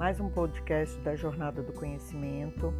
[0.00, 2.72] mais um podcast da Jornada do Conhecimento.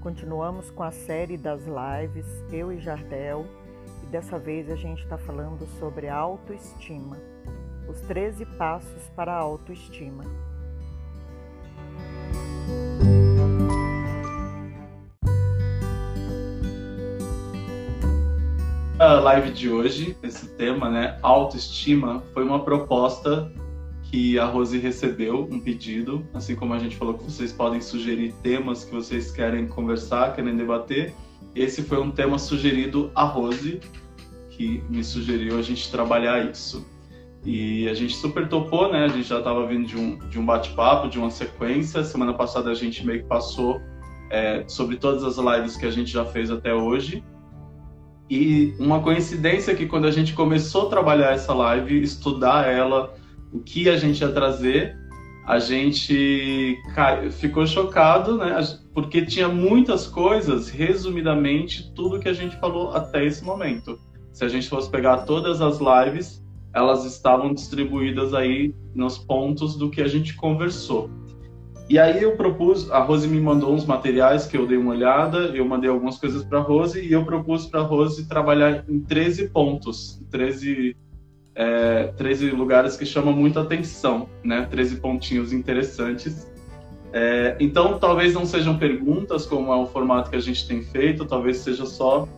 [0.00, 3.46] Continuamos com a série das lives, eu e Jardel,
[4.02, 7.18] e dessa vez a gente está falando sobre autoestima,
[7.86, 10.24] os 13 passos para a autoestima.
[18.98, 23.52] A live de hoje, esse tema, né, autoestima, foi uma proposta
[24.10, 28.32] que a Rose recebeu, um pedido, assim como a gente falou que vocês podem sugerir
[28.42, 31.12] temas que vocês querem conversar, querem debater.
[31.54, 33.80] Esse foi um tema sugerido a Rose,
[34.50, 36.86] que me sugeriu a gente trabalhar isso.
[37.44, 39.04] E a gente super topou, né?
[39.04, 42.02] A gente já estava vindo de um, de um bate-papo, de uma sequência.
[42.02, 43.80] Semana passada a gente meio que passou
[44.30, 47.22] é, sobre todas as lives que a gente já fez até hoje.
[48.28, 53.14] E uma coincidência que quando a gente começou a trabalhar essa live, estudar ela,
[53.56, 54.96] o que a gente ia trazer,
[55.46, 56.76] a gente
[57.38, 58.56] ficou chocado, né?
[58.92, 63.98] Porque tinha muitas coisas, resumidamente, tudo que a gente falou até esse momento.
[64.32, 69.88] Se a gente fosse pegar todas as lives, elas estavam distribuídas aí nos pontos do
[69.88, 71.08] que a gente conversou.
[71.88, 75.38] E aí eu propus, a Rose me mandou uns materiais que eu dei uma olhada,
[75.54, 80.20] eu mandei algumas coisas para Rose e eu propus para Rose trabalhar em 13 pontos,
[80.30, 80.96] 13,
[81.56, 84.68] é, 13 lugares que chamam muito atenção, né?
[84.70, 86.46] 13 pontinhos interessantes.
[87.12, 91.24] É, então, talvez não sejam perguntas, como é o formato que a gente tem feito,
[91.24, 92.28] talvez seja só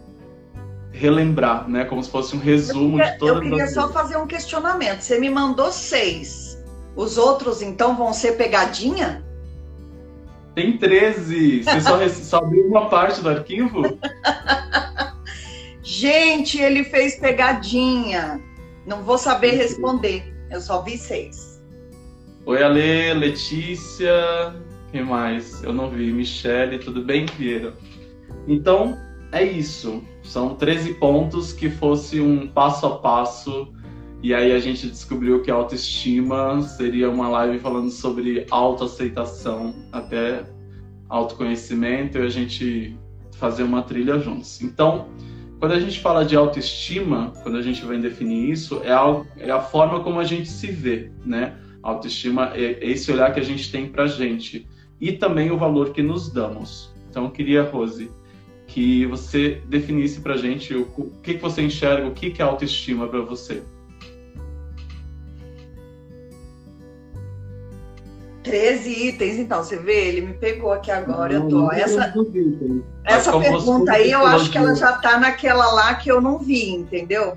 [0.93, 1.85] relembrar, né?
[1.85, 3.75] Como se fosse um resumo queria, de todas Eu queria as...
[3.75, 5.01] só fazer um questionamento.
[5.01, 6.57] Você me mandou seis.
[6.95, 9.25] Os outros, então, vão ser pegadinha?
[10.55, 11.65] Tem 13.
[11.65, 13.83] Você só, só abriu uma parte do arquivo?
[15.83, 18.41] Gente, ele fez pegadinha.
[18.89, 20.25] Não vou saber responder.
[20.51, 21.63] Eu só vi seis.
[22.47, 24.11] Oi, Ale, Letícia.
[24.91, 25.63] Quem mais?
[25.63, 26.11] Eu não vi.
[26.11, 27.75] Michele, tudo bem, Vieira?
[28.47, 28.97] Então,
[29.31, 30.03] é isso.
[30.23, 33.71] São 13 pontos que fosse um passo a passo.
[34.23, 40.47] E aí a gente descobriu que autoestima seria uma live falando sobre autoaceitação, até
[41.11, 42.99] autoconhecimento e a gente
[43.33, 44.63] fazer uma trilha juntos.
[44.63, 45.09] Então,
[45.59, 49.51] quando a gente fala de autoestima, quando a gente vai definir isso, é a, é
[49.51, 51.57] a forma como a gente se vê, né?
[51.83, 54.67] Autoestima é esse olhar que a gente tem pra gente
[55.01, 56.93] e também o valor que nos damos.
[57.11, 58.11] Então, eu queria, Rose,
[58.67, 62.45] que você definisse pra gente o, o que, que você enxerga, o que, que é
[62.45, 63.63] autoestima para você.
[68.49, 71.35] 13 itens, então, você vê, ele me pegou aqui agora.
[71.35, 71.71] eu tô.
[71.71, 72.13] Essa,
[73.05, 76.71] essa pergunta aí, eu acho que ela já tá naquela lá que eu não vi,
[76.71, 77.37] entendeu?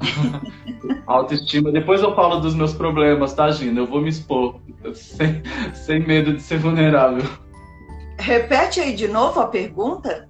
[1.06, 1.70] Autoestima.
[1.72, 3.80] Depois eu falo dos meus problemas, tá, Gina?
[3.80, 4.60] Eu vou me expor,
[4.94, 5.42] sem,
[5.74, 7.28] sem medo de ser vulnerável.
[8.18, 10.28] Repete aí de novo a pergunta.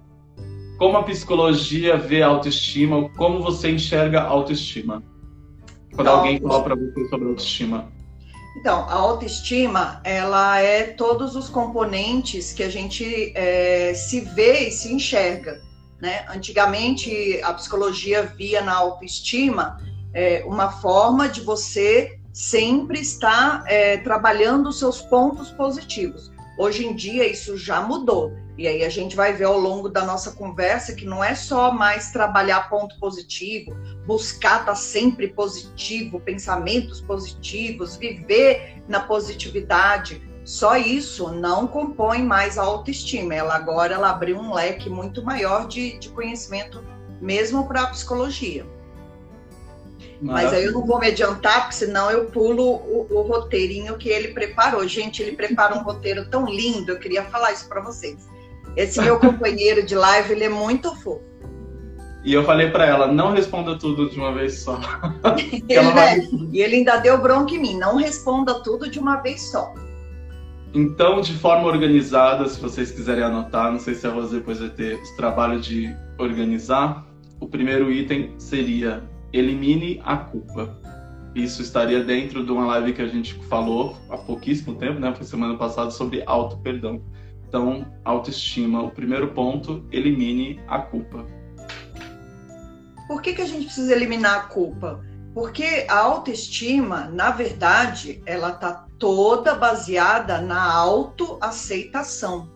[0.77, 3.09] Como a psicologia vê a autoestima?
[3.09, 5.03] Como você enxerga a autoestima?
[5.95, 7.91] Quando Não, alguém fala para você sobre autoestima.
[8.55, 14.71] Então, a autoestima, ela é todos os componentes que a gente é, se vê e
[14.71, 15.59] se enxerga.
[15.99, 16.25] Né?
[16.29, 19.77] Antigamente, a psicologia via na autoestima
[20.13, 26.31] é, uma forma de você sempre estar é, trabalhando os seus pontos positivos.
[26.57, 28.31] Hoje em dia, isso já mudou.
[28.57, 31.71] E aí a gente vai ver ao longo da nossa conversa que não é só
[31.71, 33.75] mais trabalhar ponto positivo,
[34.05, 40.21] buscar estar tá sempre positivo, pensamentos positivos, viver na positividade.
[40.45, 43.33] Só isso não compõe mais a autoestima.
[43.33, 46.83] Ela agora ela abriu um leque muito maior de, de conhecimento,
[47.19, 48.65] mesmo para a psicologia.
[50.21, 50.51] Maravilha.
[50.51, 54.09] Mas aí eu não vou me adiantar, porque senão eu pulo o, o, roteirinho que
[54.09, 54.87] ele preparou.
[54.87, 58.32] Gente, ele prepara um roteiro tão lindo, eu queria falar isso para vocês.
[58.75, 61.21] Esse meu companheiro de live, ele é muito fofo.
[62.23, 64.79] E eu falei para ela, não responda tudo de uma vez só.
[65.67, 66.19] ele, vai...
[66.51, 69.73] E ele ainda deu bronca em mim, não responda tudo de uma vez só.
[70.73, 74.69] Então, de forma organizada, se vocês quiserem anotar, não sei se a Rose depois vai
[74.69, 77.05] ter esse trabalho de organizar,
[77.39, 79.03] o primeiro item seria
[79.33, 80.79] elimine a culpa.
[81.35, 85.13] Isso estaria dentro de uma live que a gente falou há pouquíssimo tempo, né?
[85.13, 87.01] Foi semana passada, sobre auto-perdão.
[87.53, 91.23] Então, autoestima, o primeiro ponto, elimine a culpa.
[93.07, 95.05] Por que, que a gente precisa eliminar a culpa?
[95.35, 102.51] Porque a autoestima, na verdade, ela está toda baseada na autoaceitação.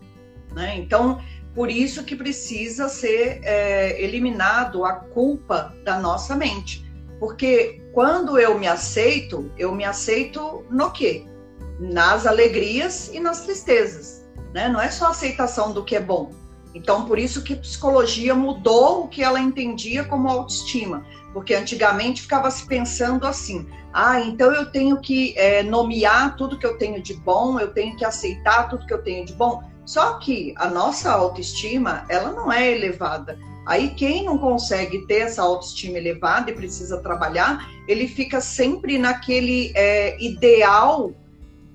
[0.52, 0.76] Né?
[0.78, 1.22] Então,
[1.54, 6.84] por isso que precisa ser é, eliminado a culpa da nossa mente.
[7.20, 11.24] Porque quando eu me aceito, eu me aceito no quê?
[11.78, 14.17] nas alegrias e nas tristezas,
[14.52, 14.68] né?
[14.68, 16.30] Não é só aceitação do que é bom.
[16.74, 22.50] Então, por isso que psicologia mudou o que ela entendia como autoestima, porque antigamente ficava
[22.50, 27.14] se pensando assim: ah, então eu tenho que é, nomear tudo que eu tenho de
[27.14, 29.62] bom, eu tenho que aceitar tudo que eu tenho de bom.
[29.84, 33.38] Só que a nossa autoestima, ela não é elevada.
[33.64, 39.72] Aí quem não consegue ter essa autoestima elevada e precisa trabalhar, ele fica sempre naquele
[39.74, 41.12] é, ideal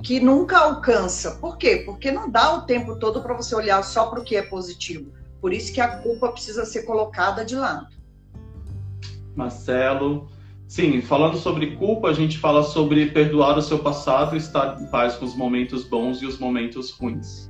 [0.03, 1.37] que nunca alcança.
[1.39, 1.81] Por quê?
[1.85, 5.13] Porque não dá o tempo todo para você olhar só para o que é positivo.
[5.39, 7.87] Por isso que a culpa precisa ser colocada de lado.
[9.33, 10.29] Marcelo,
[10.67, 14.87] sim, falando sobre culpa, a gente fala sobre perdoar o seu passado e estar em
[14.87, 17.49] paz com os momentos bons e os momentos ruins.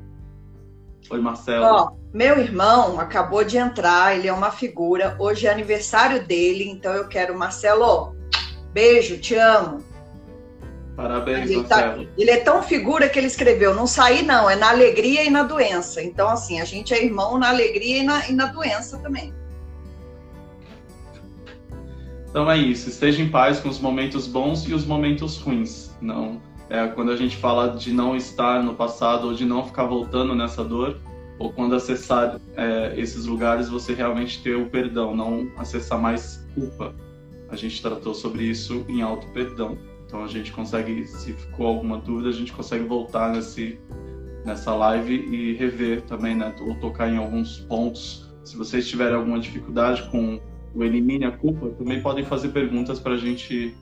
[1.10, 1.66] Oi, Marcelo.
[1.66, 5.16] Ó, meu irmão acabou de entrar, ele é uma figura.
[5.20, 8.16] Hoje é aniversário dele, então eu quero, Marcelo,
[8.72, 9.84] beijo, te amo.
[10.96, 14.70] Parabéns, ele, tá, ele é tão figura que ele escreveu: não sair, não, é na
[14.70, 16.04] alegria e na doença.
[16.04, 19.34] Então, assim, a gente é irmão na alegria e na, e na doença também.
[22.30, 25.92] Então é isso, esteja em paz com os momentos bons e os momentos ruins.
[26.02, 26.42] Não
[26.74, 30.34] é, quando a gente fala de não estar no passado ou de não ficar voltando
[30.34, 31.00] nessa dor,
[31.38, 36.96] ou quando acessar é, esses lugares, você realmente ter o perdão, não acessar mais culpa.
[37.50, 39.78] A gente tratou sobre isso em auto perdão.
[40.14, 43.80] Então a gente consegue, se ficou alguma dúvida, a gente consegue voltar nesse,
[44.46, 46.54] nessa live e rever também, né?
[46.62, 48.32] Ou tocar em alguns pontos.
[48.44, 50.40] Se vocês tiverem alguma dificuldade com
[50.76, 53.76] o Elimine a Culpa, também podem fazer perguntas para a gente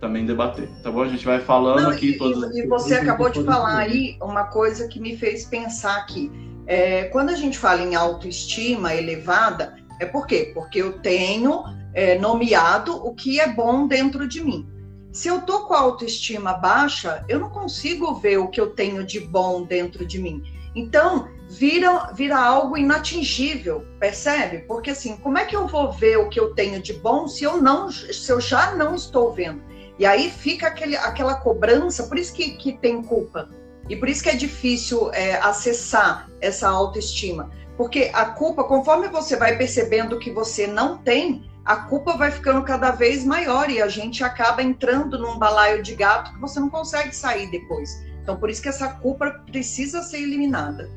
[0.00, 1.02] também debater, tá bom?
[1.02, 2.12] A gente vai falando Não, aqui.
[2.12, 6.32] E, todas e você acabou de falar aí uma coisa que me fez pensar aqui.
[6.66, 10.50] É, quando a gente fala em autoestima elevada, é por quê?
[10.54, 11.62] Porque eu tenho
[11.92, 14.77] é, nomeado o que é bom dentro de mim.
[15.18, 19.04] Se eu tô com a autoestima baixa, eu não consigo ver o que eu tenho
[19.04, 20.44] de bom dentro de mim.
[20.76, 24.58] Então, vira, vira algo inatingível, percebe?
[24.58, 27.42] Porque assim, como é que eu vou ver o que eu tenho de bom se
[27.42, 29.60] eu não, se eu já não estou vendo?
[29.98, 33.50] E aí fica aquele, aquela cobrança, por isso que, que tem culpa.
[33.88, 37.50] E por isso que é difícil é, acessar essa autoestima.
[37.76, 42.62] Porque a culpa, conforme você vai percebendo que você não tem, a culpa vai ficando
[42.62, 46.70] cada vez maior e a gente acaba entrando num balaio de gato que você não
[46.70, 47.90] consegue sair depois.
[48.22, 50.88] Então, por isso que essa culpa precisa ser eliminada.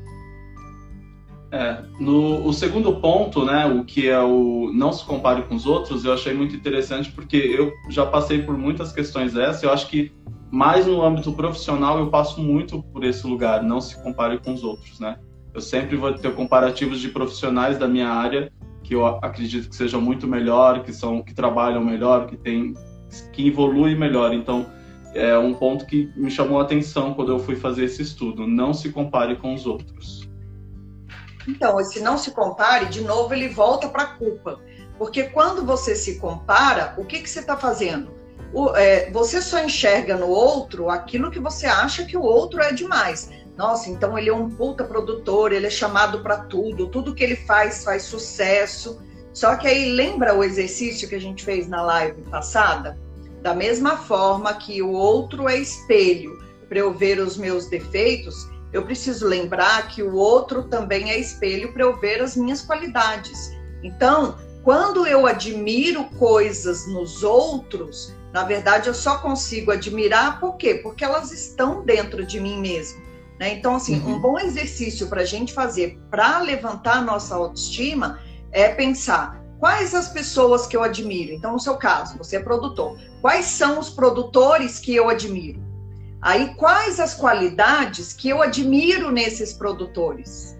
[1.50, 5.66] É, no o segundo ponto, né, o que é o não se compare com os
[5.66, 9.62] outros, eu achei muito interessante porque eu já passei por muitas questões dessas.
[9.62, 10.10] Eu acho que
[10.50, 14.64] mais no âmbito profissional eu passo muito por esse lugar, não se compare com os
[14.64, 15.18] outros, né?
[15.52, 18.50] Eu sempre vou ter comparativos de profissionais da minha área
[18.82, 22.74] que eu acredito que sejam muito melhor, que são que trabalham melhor, que tem
[23.32, 24.32] que evolui melhor.
[24.32, 24.66] Então,
[25.14, 28.46] é um ponto que me chamou a atenção quando eu fui fazer esse estudo.
[28.46, 30.28] Não se compare com os outros.
[31.46, 34.60] Então, se não se compare, de novo ele volta para a culpa.
[34.96, 38.12] Porque quando você se compara, o que, que você está fazendo?
[38.52, 42.72] O, é, você só enxerga no outro aquilo que você acha que o outro é
[42.72, 43.30] demais.
[43.56, 47.36] Nossa, então ele é um puta produtor, ele é chamado para tudo, tudo que ele
[47.36, 49.00] faz faz sucesso.
[49.32, 52.98] Só que aí lembra o exercício que a gente fez na live passada?
[53.42, 56.38] Da mesma forma que o outro é espelho
[56.68, 61.72] para eu ver os meus defeitos, eu preciso lembrar que o outro também é espelho
[61.72, 63.52] para eu ver as minhas qualidades.
[63.82, 70.76] Então, quando eu admiro coisas nos outros, na verdade eu só consigo admirar por quê?
[70.76, 73.02] Porque elas estão dentro de mim mesmo.
[73.42, 73.54] Né?
[73.54, 74.14] Então, assim, uhum.
[74.14, 78.20] um bom exercício para a gente fazer para levantar a nossa autoestima
[78.52, 81.32] é pensar quais as pessoas que eu admiro.
[81.32, 82.96] Então, no seu caso, você é produtor.
[83.20, 85.60] Quais são os produtores que eu admiro?
[86.20, 90.56] Aí, quais as qualidades que eu admiro nesses produtores?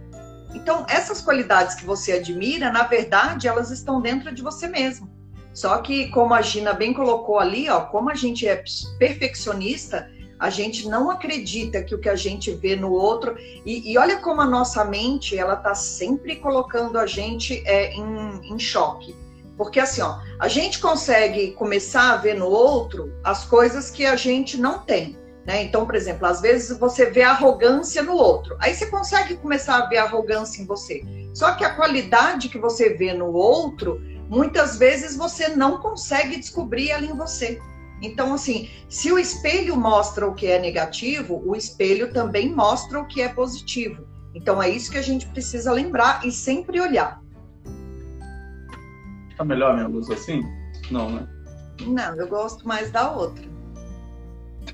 [0.52, 5.08] Então, essas qualidades que você admira, na verdade, elas estão dentro de você mesmo.
[5.54, 8.60] Só que, como a Gina bem colocou ali, ó, como a gente é
[8.98, 10.10] perfeccionista,
[10.42, 14.16] a gente não acredita que o que a gente vê no outro e, e olha
[14.16, 19.14] como a nossa mente ela está sempre colocando a gente é, em, em choque
[19.56, 24.16] porque assim ó a gente consegue começar a ver no outro as coisas que a
[24.16, 25.64] gente não tem né?
[25.64, 29.86] Então, por exemplo, às vezes você vê arrogância no outro, aí você consegue começar a
[29.86, 31.02] ver arrogância em você.
[31.34, 36.90] Só que a qualidade que você vê no outro, muitas vezes você não consegue descobrir
[36.90, 37.60] ela em você.
[38.02, 43.06] Então, assim, se o espelho mostra o que é negativo, o espelho também mostra o
[43.06, 44.04] que é positivo.
[44.34, 47.22] Então, é isso que a gente precisa lembrar e sempre olhar.
[49.36, 50.42] Tá melhor minha luz assim?
[50.90, 51.28] Não, né?
[51.86, 53.44] Não, eu gosto mais da outra.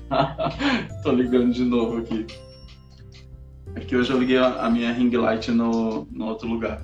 [1.03, 2.25] Tô ligando de novo aqui.
[3.75, 6.81] É que hoje eu liguei a minha ring light no, no outro lugar.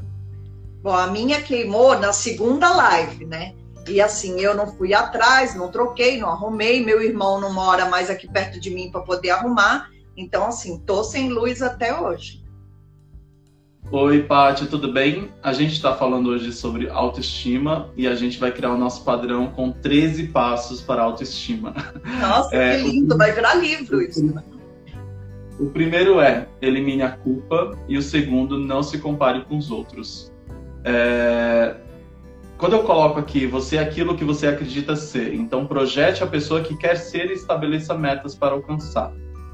[0.84, 3.56] Bom, a minha queimou na segunda live, né?
[3.88, 6.84] E assim, eu não fui atrás, não troquei, não arrumei.
[6.84, 9.90] Meu irmão não mora mais aqui perto de mim para poder arrumar.
[10.18, 12.44] Então, assim, tô sem luz até hoje.
[13.92, 15.30] Oi, Paty, tudo bem?
[15.44, 19.48] A gente está falando hoje sobre autoestima e a gente vai criar o nosso padrão
[19.52, 21.76] com 13 passos para autoestima.
[22.20, 23.14] Nossa, é, que lindo!
[23.14, 23.18] O...
[23.18, 24.34] Vai virar livro isso.
[25.60, 30.34] O primeiro é elimine a culpa e o segundo, não se compare com os outros.
[30.84, 31.76] É...
[32.58, 36.62] Quando eu coloco aqui, você é aquilo que você acredita ser, então projete a pessoa
[36.62, 39.12] que quer ser e estabeleça metas para alcançar,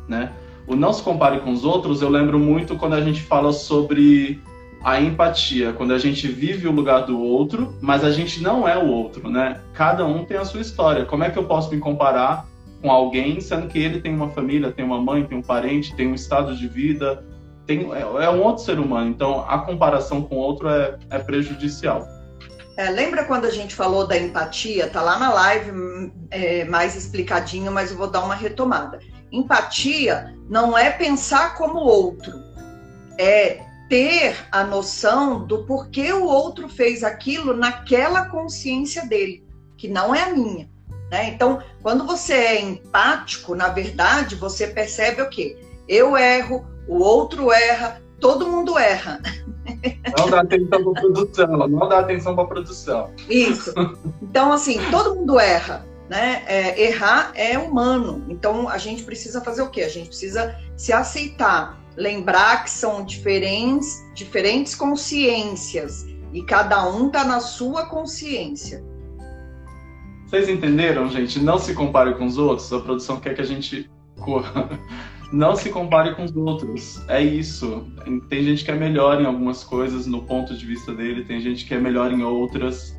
[0.08, 0.32] né?
[0.68, 4.42] o não se compare com os outros, eu lembro muito quando a gente fala sobre
[4.84, 8.78] a empatia, quando a gente vive o lugar do outro, mas a gente não é
[8.78, 9.62] o outro, né?
[9.74, 11.06] Cada um tem a sua história.
[11.06, 12.48] Como é que eu posso me comparar
[12.82, 16.08] com alguém, sendo que ele tem uma família, tem uma mãe, tem um parente, tem
[16.08, 17.24] um estado de vida,
[17.68, 19.10] tem, é, é um outro ser humano.
[19.10, 22.08] Então, a comparação com o outro é, é prejudicial.
[22.82, 24.90] É, lembra quando a gente falou da empatia?
[24.90, 29.00] Tá lá na live é, mais explicadinho, mas eu vou dar uma retomada.
[29.32, 32.34] Empatia não é pensar como o outro,
[33.20, 39.46] é ter a noção do porquê o outro fez aquilo naquela consciência dele,
[39.78, 40.68] que não é a minha.
[41.12, 41.30] Né?
[41.30, 45.56] Então, quando você é empático, na verdade, você percebe o quê?
[45.88, 49.20] Eu erro, o outro erra, todo mundo erra.
[50.18, 53.12] Não dá atenção para produção, não dá atenção para produção.
[53.30, 53.74] Isso.
[54.22, 56.44] Então, assim, todo mundo erra né?
[56.46, 58.26] É, errar é humano.
[58.28, 59.84] Então a gente precisa fazer o quê?
[59.84, 67.24] A gente precisa se aceitar, lembrar que são diferentes, diferentes consciências e cada um está
[67.24, 68.84] na sua consciência.
[70.28, 71.40] Vocês entenderam, gente?
[71.40, 72.72] Não se compare com os outros.
[72.74, 74.70] A produção quer que a gente corra.
[75.32, 77.02] Não se compare com os outros.
[77.08, 77.88] É isso.
[78.30, 81.66] Tem gente que é melhor em algumas coisas no ponto de vista dele, tem gente
[81.66, 82.96] que é melhor em outras.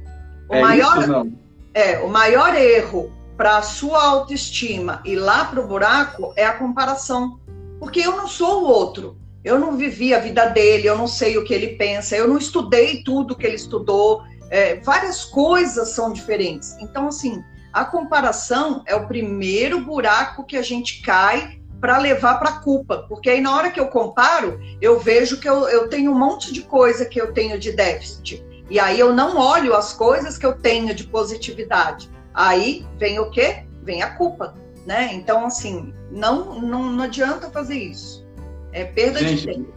[0.49, 1.33] O é maior, isso, não?
[1.75, 6.53] É, o maior erro para a sua autoestima e lá para o buraco é a
[6.53, 7.39] comparação.
[7.79, 9.19] Porque eu não sou o outro.
[9.45, 12.39] Eu não vivi a vida dele, eu não sei o que ele pensa, eu não
[12.39, 14.23] estudei tudo que ele estudou.
[14.49, 16.77] É, várias coisas são diferentes.
[16.81, 22.49] Então, assim, a comparação é o primeiro buraco que a gente cai para levar para
[22.49, 23.05] a culpa.
[23.09, 26.53] Porque aí, na hora que eu comparo, eu vejo que eu, eu tenho um monte
[26.53, 28.47] de coisa que eu tenho de déficit.
[28.71, 32.09] E aí eu não olho as coisas que eu tenho de positividade.
[32.33, 33.65] Aí vem o quê?
[33.83, 34.55] Vem a culpa,
[34.87, 35.11] né?
[35.13, 38.25] Então, assim, não, não, não adianta fazer isso.
[38.73, 39.75] É perda Gente, de tempo.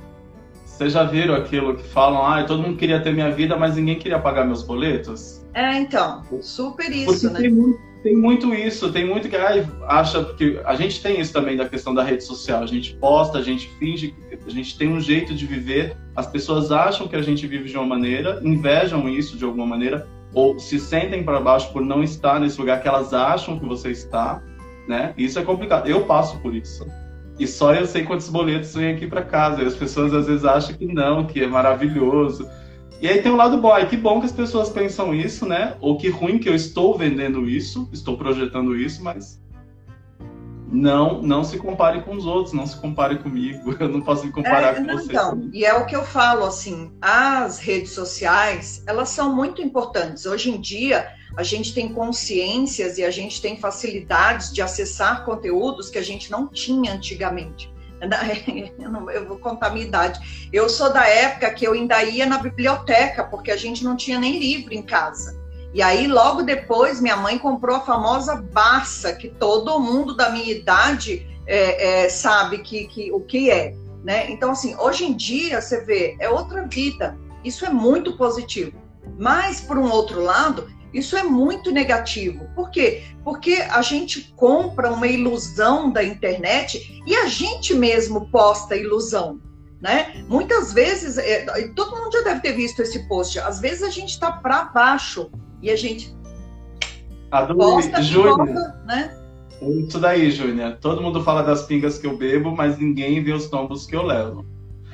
[0.64, 3.98] Vocês já viram aquilo que falam, ah, todo mundo queria ter minha vida, mas ninguém
[3.98, 5.44] queria pagar meus boletos?
[5.56, 7.40] É, então, super isso, né?
[7.40, 11.34] Tem muito, tem muito isso, tem muito que ai, acha que a gente tem isso
[11.34, 12.62] também da questão da rede social.
[12.62, 14.14] A gente posta, a gente finge,
[14.46, 15.98] a gente tem um jeito de viver.
[16.16, 20.08] As pessoas acham que a gente vive de uma maneira, invejam isso de alguma maneira
[20.36, 23.90] ou se sentem para baixo por não estar nesse lugar que elas acham que você
[23.90, 24.40] está,
[24.88, 25.12] né?
[25.18, 25.88] Isso é complicado.
[25.88, 26.86] Eu passo por isso.
[27.40, 29.64] E só eu sei quantos boletos vêm aqui para casa.
[29.64, 32.48] E as pessoas às vezes acham que não, que é maravilhoso.
[33.02, 35.76] E aí tem o lado bom, ai, que bom que as pessoas pensam isso, né?
[35.82, 39.40] Ou que ruim que eu estou vendendo isso, estou projetando isso, mas
[40.72, 44.32] não não se compare com os outros, não se compare comigo, eu não posso me
[44.32, 45.12] comparar é, com você.
[45.12, 50.26] Então, e é o que eu falo, assim, as redes sociais, elas são muito importantes.
[50.26, 55.90] Hoje em dia, a gente tem consciências e a gente tem facilidades de acessar conteúdos
[55.90, 57.75] que a gente não tinha antigamente.
[59.14, 60.48] Eu, vou contar a minha idade.
[60.52, 64.20] Eu sou da época que eu ainda ia na biblioteca, porque a gente não tinha
[64.20, 65.40] nem livro em casa.
[65.74, 70.52] E aí, logo depois, minha mãe comprou a famosa Barça, que todo mundo da minha
[70.52, 73.76] idade é, é, sabe que, que, o que é.
[74.04, 74.32] Né?
[74.32, 77.18] Então, assim, hoje em dia, você vê, é outra vida.
[77.44, 78.82] Isso é muito positivo.
[79.18, 82.48] Mas, por um outro lado, isso é muito negativo.
[82.56, 83.04] Por quê?
[83.24, 89.42] Porque a gente compra uma ilusão da internet e a gente mesmo posta ilusão.
[89.82, 90.26] Né?
[90.28, 94.12] Muitas vezes, é, todo mundo já deve ter visto esse post, às vezes a gente
[94.12, 95.30] está para baixo
[95.62, 96.16] e a gente
[97.30, 98.48] a do posta Júnior,
[98.86, 99.18] né?
[99.62, 100.78] Isso daí, Júnior.
[100.80, 104.04] Todo mundo fala das pingas que eu bebo, mas ninguém vê os tombos que eu
[104.04, 104.46] levo.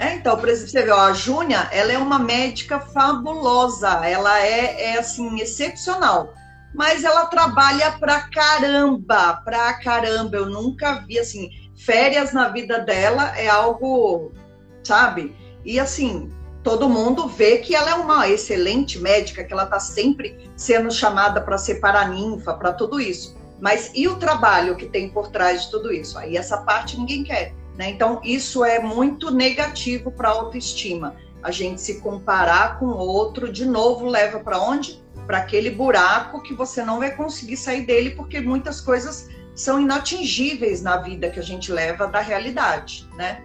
[0.02, 4.40] É, então, por exemplo, você vê, ó, a Júnia, ela é uma médica fabulosa, ela
[4.40, 6.34] é, é assim, excepcional.
[6.74, 10.38] Mas ela trabalha pra caramba, pra caramba.
[10.38, 14.32] Eu nunca vi, assim, férias na vida dela é algo,
[14.84, 15.36] sabe?
[15.64, 16.32] E assim,
[16.64, 21.42] todo mundo vê que ela é uma excelente médica, que ela está sempre sendo chamada
[21.42, 23.38] para ser paraninfa, para tudo isso.
[23.60, 26.18] Mas e o trabalho que tem por trás de tudo isso?
[26.18, 27.54] Aí essa parte ninguém quer.
[27.82, 27.90] Né?
[27.90, 31.16] Então, isso é muito negativo para a autoestima.
[31.42, 35.04] A gente se comparar com outro, de novo, leva para onde?
[35.26, 40.84] Para aquele buraco que você não vai conseguir sair dele, porque muitas coisas são inatingíveis
[40.84, 43.44] na vida que a gente leva da realidade, né?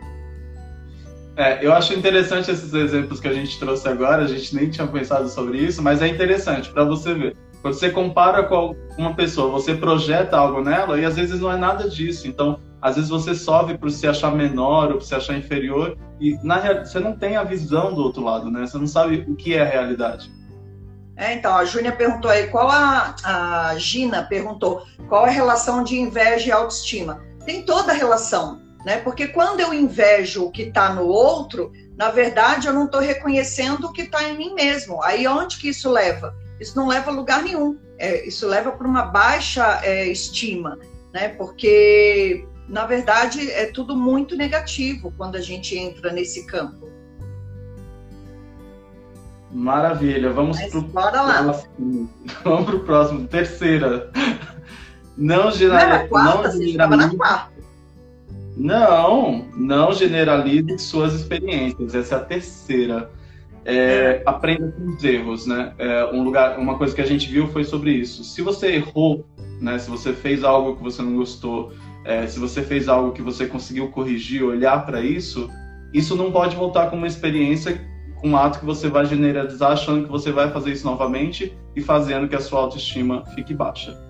[1.35, 4.87] É, eu acho interessante esses exemplos que a gente trouxe agora, a gente nem tinha
[4.87, 7.37] pensado sobre isso, mas é interessante para você ver.
[7.63, 11.57] Quando você compara com uma pessoa, você projeta algo nela e às vezes não é
[11.57, 12.29] nada disso.
[12.29, 16.39] Então, às vezes você sofre por se achar menor ou por se achar inferior e
[16.43, 18.67] na realidade você não tem a visão do outro lado, né?
[18.67, 20.31] Você não sabe o que é a realidade.
[21.17, 25.99] É, então, a Júnia perguntou aí, qual a, a Gina perguntou, qual a relação de
[25.99, 27.23] inveja e autoestima?
[27.47, 28.99] Tem toda a relação, né?
[28.99, 33.87] Porque quando eu invejo o que está no outro, na verdade eu não estou reconhecendo
[33.87, 35.03] o que está em mim mesmo.
[35.03, 36.35] Aí onde que isso leva?
[36.61, 37.79] Isso não leva a lugar nenhum.
[37.99, 40.79] É, isso leva para uma baixa é, estima,
[41.15, 41.31] né?
[41.31, 46.87] Porque na verdade é tudo muito negativo quando a gente entra nesse campo.
[49.53, 52.11] Maravilha, vamos para o próximo.
[52.45, 54.11] Vamos para o próximo, terceira.
[55.17, 55.51] Não,
[56.09, 57.19] quarta, não generalize.
[58.57, 61.95] Não, não generalize suas experiências.
[61.95, 63.11] Essa é a terceira.
[63.65, 64.23] É, é.
[64.27, 65.73] Aprenda com os erros, né?
[65.79, 68.25] É, um lugar, uma coisa que a gente viu foi sobre isso.
[68.25, 69.27] Se você errou,
[69.61, 69.79] né?
[69.79, 71.73] Se você fez algo que você não gostou,
[72.07, 75.51] é, se você fez algo que você conseguiu corrigir, olhar para isso,
[75.93, 77.81] isso não pode voltar como uma experiência
[78.17, 81.83] com um ato que você vai generalizar achando que você vai fazer isso novamente e
[81.83, 84.01] fazendo que a sua autoestima fique baixa.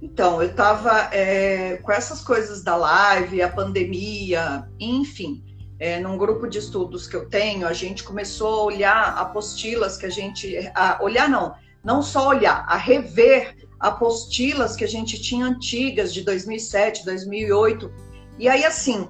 [0.00, 5.42] Então, eu estava é, com essas coisas da live, a pandemia, enfim,
[5.80, 10.06] é, num grupo de estudos que eu tenho, a gente começou a olhar apostilas que
[10.06, 10.56] a gente.
[10.74, 16.22] A olhar não, não só olhar, a rever apostilas que a gente tinha antigas de
[16.22, 17.90] 2007, 2008.
[18.38, 19.08] E aí, assim,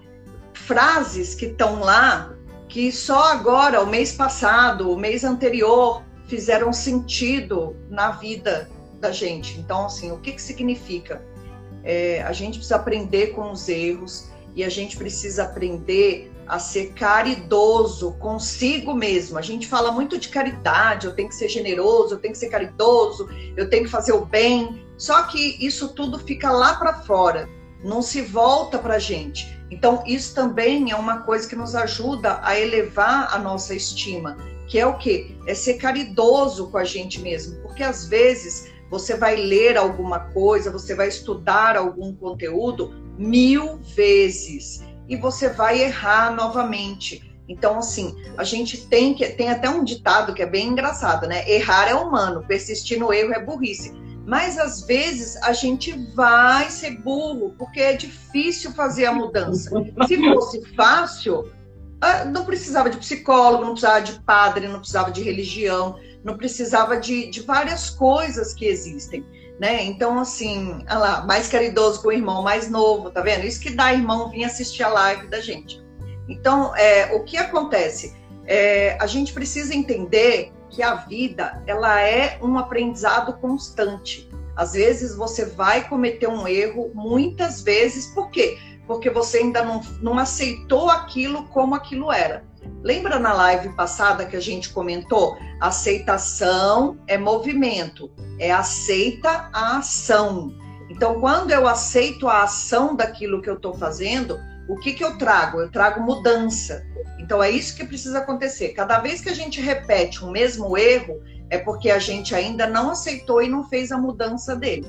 [0.52, 2.34] frases que estão lá
[2.68, 8.68] que só agora, o mês passado, o mês anterior, fizeram sentido na vida
[9.00, 9.58] da gente.
[9.58, 11.22] Então, assim, o que, que significa?
[11.82, 16.92] É, a gente precisa aprender com os erros e a gente precisa aprender a ser
[16.94, 19.38] caridoso consigo mesmo.
[19.38, 22.48] A gente fala muito de caridade, eu tenho que ser generoso, eu tenho que ser
[22.48, 24.84] caridoso, eu tenho que fazer o bem.
[24.96, 27.48] Só que isso tudo fica lá para fora,
[27.84, 29.56] não se volta para a gente.
[29.70, 34.78] Então, isso também é uma coisa que nos ajuda a elevar a nossa estima, que
[34.78, 35.36] é o quê?
[35.46, 40.70] É ser caridoso com a gente mesmo, porque às vezes você vai ler alguma coisa,
[40.70, 47.24] você vai estudar algum conteúdo mil vezes e você vai errar novamente.
[47.48, 49.26] Então, assim, a gente tem que.
[49.30, 51.48] Tem até um ditado que é bem engraçado, né?
[51.50, 53.96] Errar é humano, persistir no erro é burrice.
[54.26, 59.70] Mas às vezes a gente vai ser burro, porque é difícil fazer a mudança.
[60.06, 61.50] Se fosse fácil,
[61.98, 66.98] ah, não precisava de psicólogo, não precisava de padre, não precisava de religião, não precisava
[66.98, 69.24] de, de várias coisas que existem.
[69.58, 69.84] Né?
[69.84, 73.44] Então, assim, lá, mais caridoso com o irmão mais novo, tá vendo?
[73.44, 75.82] Isso que dá irmão vir assistir a live da gente.
[76.28, 78.16] Então, é, o que acontece?
[78.46, 84.28] É, a gente precisa entender que a vida ela é um aprendizado constante.
[84.54, 88.58] Às vezes você vai cometer um erro, muitas vezes, por quê?
[88.88, 92.42] Porque você ainda não, não aceitou aquilo como aquilo era.
[92.82, 95.36] Lembra na live passada que a gente comentou?
[95.60, 100.52] Aceitação é movimento, é aceita a ação.
[100.90, 105.16] Então, quando eu aceito a ação daquilo que eu estou fazendo, o que, que eu
[105.18, 105.60] trago?
[105.60, 106.84] Eu trago mudança.
[107.18, 108.70] Então é isso que precisa acontecer.
[108.70, 111.20] Cada vez que a gente repete o mesmo erro,
[111.50, 114.86] é porque a gente ainda não aceitou e não fez a mudança dele.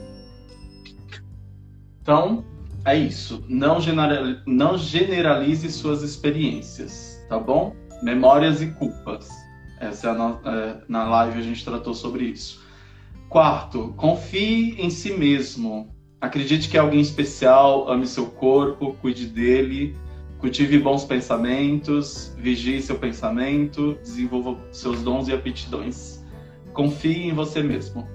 [2.02, 2.46] Então,
[2.94, 3.44] é isso.
[3.48, 7.76] Não, generalize, não generalize suas experiências, tá bom?
[8.02, 9.30] Memórias e culpas.
[9.80, 12.62] Essa é no, é, na live a gente tratou sobre isso.
[13.30, 15.94] Quarto, confie em si mesmo.
[16.20, 19.96] Acredite que é alguém especial, ame seu corpo, cuide dele,
[20.40, 26.26] cultive bons pensamentos, vigie seu pensamento, desenvolva seus dons e aptidões.
[26.74, 28.08] Confie em você mesmo.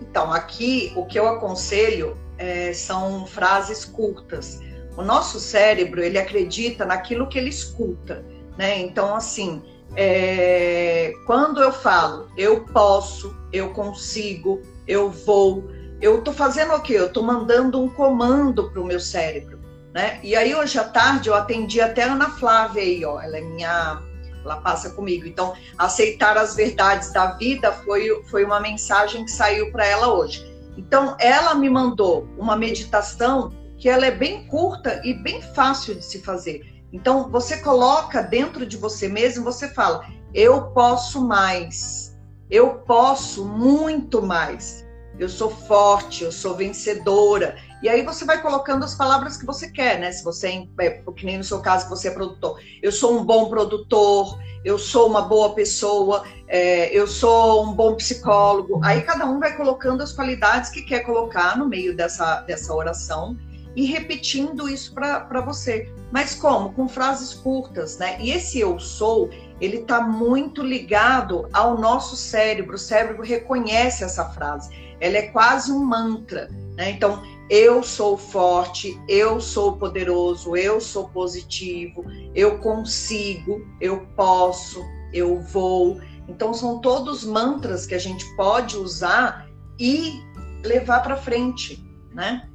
[0.00, 4.58] Então, aqui o que eu aconselho é, são frases curtas.
[4.96, 8.24] O nosso cérebro ele acredita naquilo que ele escuta,
[8.58, 8.80] né?
[8.80, 9.62] Então, assim,
[9.94, 16.94] é, quando eu falo eu posso, eu consigo, eu vou, eu estou fazendo o quê?
[16.94, 19.60] Eu estou mandando um comando para o meu cérebro,
[19.92, 20.18] né?
[20.22, 23.42] E aí hoje à tarde eu atendi até a Ana Flávia aí, ó, ela é
[23.42, 24.02] minha,
[24.42, 25.26] ela passa comigo.
[25.26, 30.49] Então, aceitar as verdades da vida foi, foi uma mensagem que saiu para ela hoje.
[30.80, 36.02] Então, ela me mandou uma meditação que ela é bem curta e bem fácil de
[36.02, 36.82] se fazer.
[36.90, 42.18] Então, você coloca dentro de você mesmo, você fala: eu posso mais,
[42.50, 44.86] eu posso muito mais,
[45.18, 47.56] eu sou forte, eu sou vencedora.
[47.82, 50.12] E aí você vai colocando as palavras que você quer, né?
[50.12, 53.18] Se você é, é que nem no seu caso que você é produtor, eu sou
[53.18, 58.80] um bom produtor, eu sou uma boa pessoa, é, eu sou um bom psicólogo.
[58.84, 63.36] Aí cada um vai colocando as qualidades que quer colocar no meio dessa, dessa oração
[63.74, 65.90] e repetindo isso para você.
[66.10, 66.72] Mas como?
[66.72, 68.16] Com frases curtas, né?
[68.20, 72.74] E esse eu sou, ele está muito ligado ao nosso cérebro.
[72.74, 74.70] O cérebro reconhece essa frase.
[75.00, 76.90] Ela é quase um mantra, né?
[76.90, 84.80] Então, eu sou forte, eu sou poderoso, eu sou positivo, eu consigo, eu posso,
[85.12, 86.00] eu vou.
[86.28, 90.22] Então, são todos mantras que a gente pode usar e
[90.64, 91.84] levar para frente,
[92.14, 92.48] né?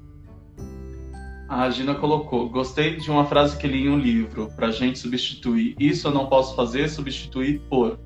[1.50, 4.98] A Gina colocou: gostei de uma frase que li em um livro, para a gente
[4.98, 5.76] substituir.
[5.78, 8.00] Isso eu não posso fazer, substituir por.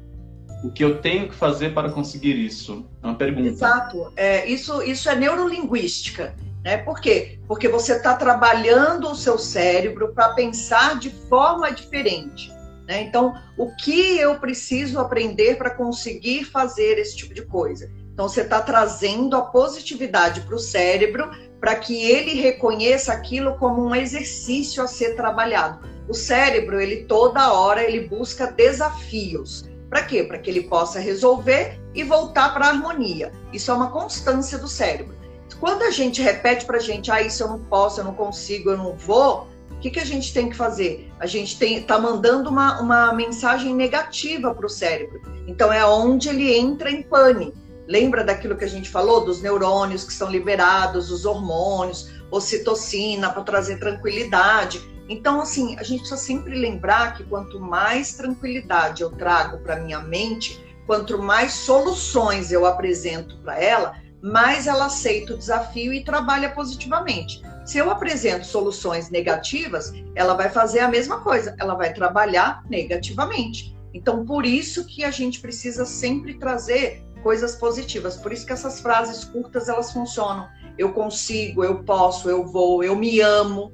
[0.64, 2.86] O que eu tenho que fazer para conseguir isso?
[3.02, 3.48] É uma pergunta.
[3.48, 4.12] Exato.
[4.18, 6.36] É, isso, isso é neurolinguística.
[6.64, 6.78] Né?
[6.78, 7.40] Por quê?
[7.48, 12.52] Porque você está trabalhando o seu cérebro para pensar de forma diferente.
[12.88, 13.02] Né?
[13.04, 17.90] Então, o que eu preciso aprender para conseguir fazer esse tipo de coisa?
[18.14, 23.86] Então, você está trazendo a positividade para o cérebro para que ele reconheça aquilo como
[23.86, 25.88] um exercício a ser trabalhado.
[26.08, 29.70] O cérebro, ele toda hora ele busca desafios.
[29.90, 30.24] Para quê?
[30.24, 33.32] Para que ele possa resolver e voltar para a harmonia.
[33.54, 35.19] Isso é uma constância do cérebro.
[35.60, 38.70] Quando a gente repete para a gente, ah, isso eu não posso, eu não consigo,
[38.70, 41.10] eu não vou, o que, que a gente tem que fazer?
[41.20, 45.22] A gente está mandando uma, uma mensagem negativa para o cérebro.
[45.48, 47.54] Então é onde ele entra em pane.
[47.88, 53.42] Lembra daquilo que a gente falou dos neurônios que são liberados, os hormônios, ocitocina para
[53.42, 54.82] trazer tranquilidade.
[55.08, 60.00] Então, assim, a gente precisa sempre lembrar que quanto mais tranquilidade eu trago para minha
[60.00, 66.50] mente, quanto mais soluções eu apresento para ela, mais ela aceita o desafio e trabalha
[66.50, 67.42] positivamente.
[67.66, 73.76] Se eu apresento soluções negativas, ela vai fazer a mesma coisa, ela vai trabalhar negativamente.
[73.94, 78.16] Então, por isso que a gente precisa sempre trazer coisas positivas.
[78.16, 80.48] Por isso que essas frases curtas elas funcionam.
[80.78, 83.72] Eu consigo, eu posso, eu vou, eu me amo.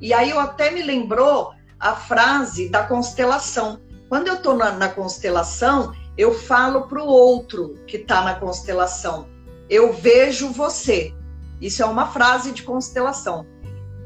[0.00, 3.80] E aí eu até me lembrou a frase da constelação.
[4.08, 9.28] Quando eu estou na, na, constelação, eu falo para o outro que está na constelação.
[9.68, 11.14] Eu vejo você.
[11.60, 13.46] Isso é uma frase de constelação.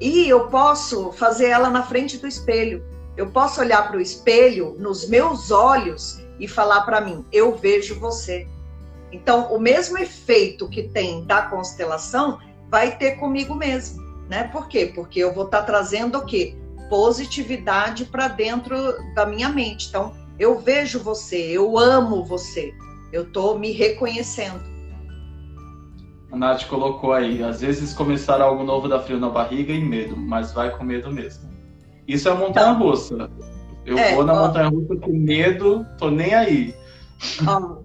[0.01, 2.83] E eu posso fazer ela na frente do espelho.
[3.17, 8.01] Eu posso olhar para o espelho nos meus olhos e falar para mim: eu vejo
[8.01, 8.49] você.
[9.13, 12.39] Então, o mesmo efeito que tem da constelação
[12.71, 14.45] vai ter comigo mesmo, né?
[14.45, 14.91] Por quê?
[14.95, 16.57] Porque eu vou estar tá trazendo o quê?
[16.89, 18.77] Positividade para dentro
[19.15, 19.89] da minha mente.
[19.89, 22.73] Então, eu vejo você, eu amo você,
[23.13, 24.70] eu estou me reconhecendo.
[26.31, 30.17] A Nath colocou aí, às vezes começar algo novo dá frio na barriga e medo,
[30.17, 31.51] mas vai com medo mesmo.
[32.07, 33.31] Isso é montanha russa.
[33.85, 36.75] Eu é, vou na ó, montanha russa com medo, tô nem aí.
[37.47, 37.81] Ó,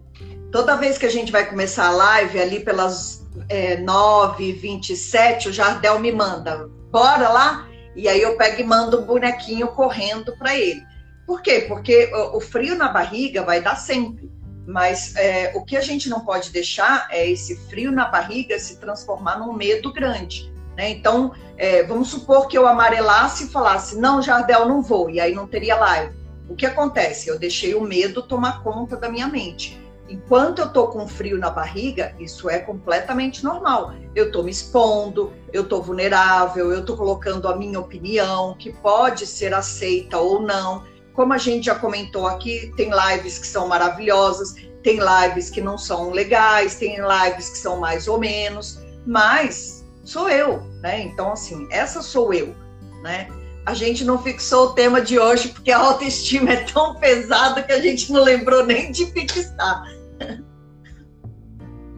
[0.55, 5.99] Toda vez que a gente vai começar a live, ali pelas é, 9h27, o Jardel
[5.99, 7.67] me manda, bora lá?
[7.93, 10.81] E aí eu pego e mando um bonequinho correndo para ele.
[11.27, 11.65] Por quê?
[11.67, 14.31] Porque o frio na barriga vai dar sempre.
[14.65, 18.78] Mas é, o que a gente não pode deixar é esse frio na barriga se
[18.78, 20.51] transformar num medo grande.
[20.75, 20.89] Né?
[20.89, 25.34] Então, é, vamos supor que eu amarelasse e falasse, não, Jardel, não vou, e aí
[25.34, 26.15] não teria live.
[26.49, 27.30] O que acontece?
[27.30, 29.82] Eu deixei o medo tomar conta da minha mente.
[30.08, 33.93] Enquanto eu tô com frio na barriga, isso é completamente normal.
[34.13, 39.25] Eu tô me expondo, eu tô vulnerável, eu tô colocando a minha opinião, que pode
[39.25, 40.84] ser aceita ou não.
[41.15, 45.78] Como a gente já comentou aqui, tem lives que são maravilhosas, tem lives que não
[45.78, 51.01] são legais, tem lives que são mais ou menos, mas sou eu, né?
[51.01, 52.54] Então, assim, essa sou eu,
[53.01, 53.28] né?
[53.65, 57.71] A gente não fixou o tema de hoje porque a autoestima é tão pesada que
[57.71, 59.84] a gente não lembrou nem de fixar.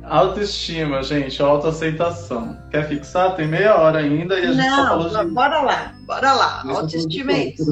[0.03, 2.58] Autoestima, gente, autoaceitação.
[2.71, 3.36] Quer fixar?
[3.36, 5.34] Tem meia hora ainda e a gente não, só falou de...
[5.34, 6.63] bora lá, bora lá.
[6.65, 7.65] Autoestima é isso.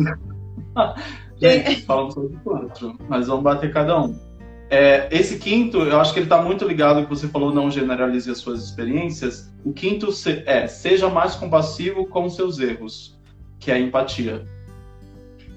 [1.38, 4.18] gente, falamos sobre quatro, mas vamos bater cada um.
[4.70, 7.70] É, esse quinto, eu acho que ele está muito ligado ao que você falou, não
[7.70, 9.52] generalize as suas experiências.
[9.64, 10.10] O quinto
[10.46, 13.20] é, seja mais compassivo com seus erros,
[13.60, 14.46] que é a empatia.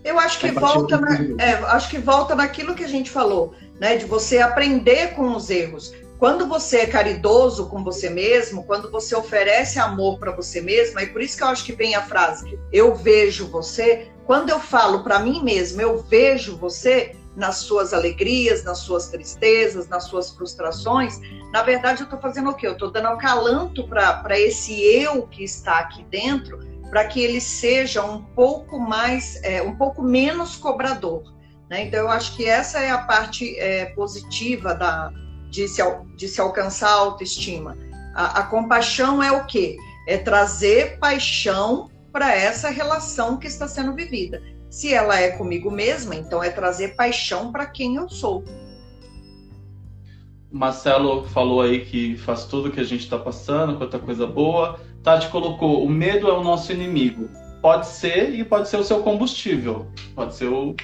[0.05, 3.97] Eu acho que, volta na, é, acho que volta naquilo que a gente falou né?
[3.97, 5.95] De você aprender com os erros.
[6.19, 11.07] quando você é caridoso com você mesmo, quando você oferece amor para você mesmo, é
[11.07, 14.09] por isso que eu acho que vem a frase: eu vejo você.
[14.29, 19.89] Quando eu falo para mim mesmo, eu vejo você nas suas alegrias, nas suas tristezas,
[19.89, 21.19] nas suas frustrações,
[21.51, 22.67] na verdade eu estou fazendo o quê?
[22.67, 26.59] Eu estou dando acalanto para esse eu que está aqui dentro,
[26.91, 31.23] para que ele seja um pouco mais, é, um pouco menos cobrador.
[31.71, 31.87] Né?
[31.87, 35.11] Então eu acho que essa é a parte é, positiva da,
[35.49, 35.81] de se,
[36.19, 37.79] de se alcançar a autoestima.
[38.15, 39.79] A, a compaixão é o quê?
[40.07, 44.43] É trazer paixão para essa relação que está sendo vivida.
[44.69, 48.43] Se ela é comigo mesma, então é trazer paixão para quem eu sou.
[50.51, 54.81] Marcelo falou aí que faz tudo que a gente está passando, quanta coisa boa.
[55.01, 57.31] Tati colocou: o medo é o nosso inimigo.
[57.63, 59.87] Pode ser e pode ser o seu combustível.
[60.17, 60.75] Pode ser o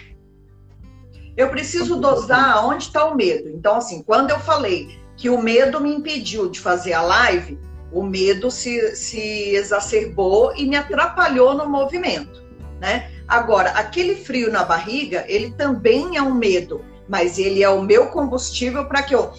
[1.37, 3.49] eu preciso dosar onde está o medo.
[3.49, 7.59] Então, assim, quando eu falei que o medo me impediu de fazer a live,
[7.95, 12.43] o medo se, se exacerbou e me atrapalhou no movimento,
[12.81, 13.11] né?
[13.27, 18.09] Agora, aquele frio na barriga, ele também é um medo, mas ele é o meu
[18.09, 19.33] combustível para que eu.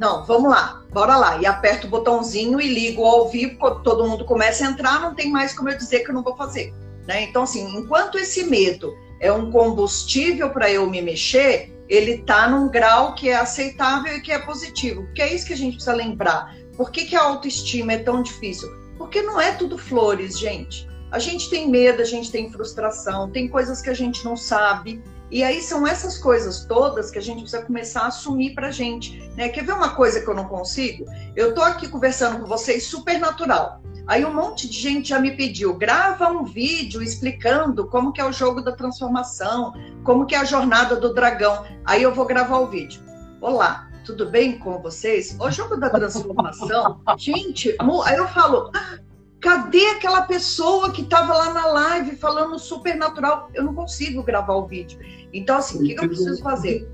[0.00, 1.38] Não, vamos lá, bora lá.
[1.38, 5.30] E aperto o botãozinho e ligo ao vivo, todo mundo começa a entrar, não tem
[5.30, 6.74] mais como eu dizer que eu não vou fazer.
[7.06, 7.22] Né?
[7.24, 12.68] Então, assim, enquanto esse medo é um combustível para eu me mexer, ele está num
[12.68, 15.02] grau que é aceitável e que é positivo.
[15.04, 16.52] Porque é isso que a gente precisa lembrar.
[16.76, 18.68] Por que, que a autoestima é tão difícil?
[18.96, 20.88] Porque não é tudo flores, gente.
[21.10, 25.02] A gente tem medo, a gente tem frustração, tem coisas que a gente não sabe.
[25.30, 29.18] E aí são essas coisas todas que a gente precisa começar a assumir pra gente.
[29.36, 29.48] Né?
[29.48, 31.04] Quer ver uma coisa que eu não consigo?
[31.36, 33.82] Eu tô aqui conversando com vocês super natural.
[34.06, 38.24] Aí um monte de gente já me pediu, grava um vídeo explicando como que é
[38.24, 41.64] o jogo da transformação, como que é a jornada do dragão.
[41.84, 43.00] Aí eu vou gravar o vídeo.
[43.40, 45.36] Olá, tudo bem com vocês?
[45.38, 48.98] O jogo da transformação, gente, aí eu falo, ah,
[49.40, 53.50] cadê aquela pessoa que estava lá na live falando super natural?
[53.54, 54.98] Eu não consigo gravar o vídeo.
[55.32, 56.88] Então, assim, o que, que eu preciso fazer?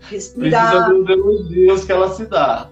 [0.00, 0.70] Respirar.
[0.70, 2.68] Precisa dos elogios que ela se dá.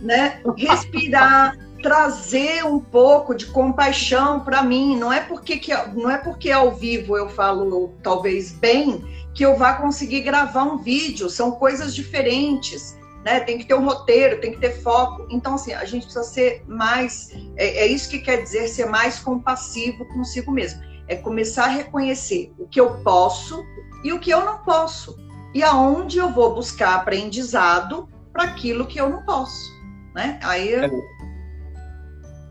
[0.00, 0.40] Né?
[0.56, 4.96] Respirar, trazer um pouco de compaixão para mim.
[4.96, 9.56] Não é porque que, não é porque ao vivo eu falo talvez bem que eu
[9.56, 11.28] vá conseguir gravar um vídeo.
[11.28, 12.98] São coisas diferentes.
[13.24, 13.40] Né?
[13.40, 15.26] Tem que ter um roteiro, tem que ter foco.
[15.30, 17.30] Então, assim, a gente precisa ser mais.
[17.56, 20.80] É, é isso que quer dizer ser mais compassivo consigo mesmo.
[21.08, 23.64] É começar a reconhecer o que eu posso
[24.02, 25.18] e o que eu não posso.
[25.52, 29.70] E aonde eu vou buscar aprendizado para aquilo que eu não posso.
[30.14, 30.38] Né?
[30.42, 30.72] Aí.
[30.74, 30.88] É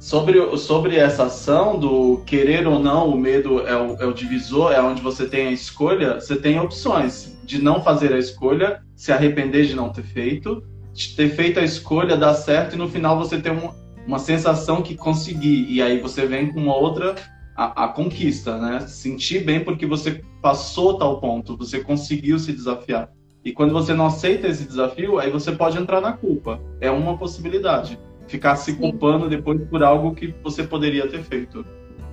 [0.05, 4.71] Sobre, sobre essa ação do querer ou não, o medo é o, é o divisor,
[4.71, 9.11] é onde você tem a escolha, você tem opções de não fazer a escolha, se
[9.11, 10.63] arrepender de não ter feito,
[10.93, 13.73] de ter feito a escolha, dar certo e no final você ter uma,
[14.05, 15.65] uma sensação que consegui.
[15.73, 17.15] E aí você vem com uma outra,
[17.57, 18.81] a, a conquista, né?
[18.81, 23.09] Sentir bem porque você passou tal ponto, você conseguiu se desafiar.
[23.43, 26.61] E quando você não aceita esse desafio, aí você pode entrar na culpa.
[26.79, 28.77] É uma possibilidade ficar se Sim.
[28.77, 31.65] culpando depois por algo que você poderia ter feito.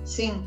[0.03, 0.45] Sim.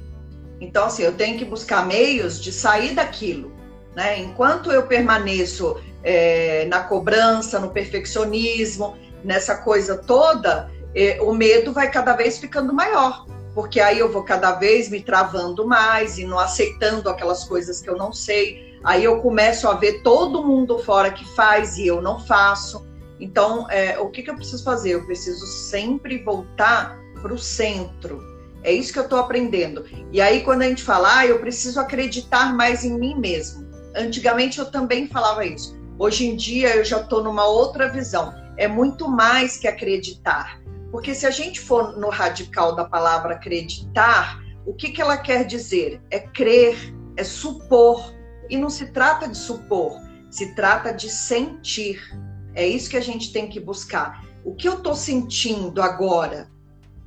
[0.61, 3.53] Então, assim, eu tenho que buscar meios de sair daquilo.
[3.95, 4.21] Né?
[4.21, 11.91] Enquanto eu permaneço é, na cobrança, no perfeccionismo, nessa coisa toda, é, o medo vai
[11.91, 13.27] cada vez ficando maior.
[13.55, 17.89] Porque aí eu vou cada vez me travando mais e não aceitando aquelas coisas que
[17.89, 18.79] eu não sei.
[18.85, 22.87] Aí eu começo a ver todo mundo fora que faz e eu não faço.
[23.21, 24.91] Então, é, o que, que eu preciso fazer?
[24.91, 28.23] Eu preciso sempre voltar para o centro.
[28.63, 29.85] É isso que eu estou aprendendo.
[30.13, 33.67] E aí, quando a gente fala, ah, eu preciso acreditar mais em mim mesmo.
[33.95, 35.77] Antigamente eu também falava isso.
[35.99, 38.35] Hoje em dia eu já estou numa outra visão.
[38.57, 40.61] É muito mais que acreditar.
[40.91, 45.45] Porque se a gente for no radical da palavra acreditar, o que, que ela quer
[45.45, 46.03] dizer?
[46.11, 46.77] É crer,
[47.17, 48.15] é supor.
[48.49, 50.01] E não se trata de supor,
[50.31, 52.01] se trata de sentir.
[52.57, 54.25] É isso que a gente tem que buscar.
[54.43, 56.49] O que eu estou sentindo agora?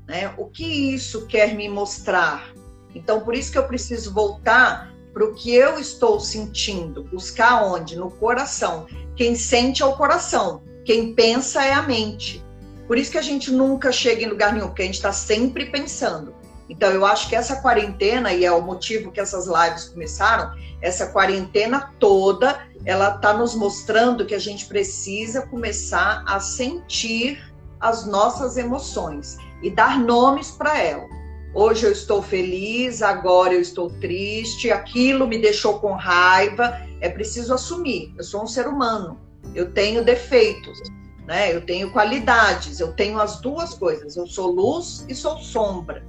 [0.07, 0.31] Né?
[0.37, 2.53] O que isso quer me mostrar?
[2.93, 7.03] Então, por isso que eu preciso voltar para o que eu estou sentindo.
[7.05, 7.95] Buscar onde?
[7.95, 8.85] No coração.
[9.15, 10.61] Quem sente é o coração.
[10.85, 12.43] Quem pensa é a mente.
[12.87, 15.65] Por isso que a gente nunca chega em lugar nenhum, porque a gente está sempre
[15.65, 16.35] pensando.
[16.69, 21.07] Então, eu acho que essa quarentena, e é o motivo que essas lives começaram, essa
[21.07, 27.43] quarentena toda, ela está nos mostrando que a gente precisa começar a sentir
[27.79, 31.07] as nossas emoções e dar nomes para ela.
[31.53, 36.79] Hoje eu estou feliz, agora eu estou triste, aquilo me deixou com raiva.
[37.01, 38.13] É preciso assumir.
[38.17, 39.19] Eu sou um ser humano,
[39.55, 40.79] eu tenho defeitos.
[41.25, 41.55] né?
[41.55, 44.15] Eu tenho qualidades, eu tenho as duas coisas.
[44.15, 46.03] Eu sou luz e sou sombra.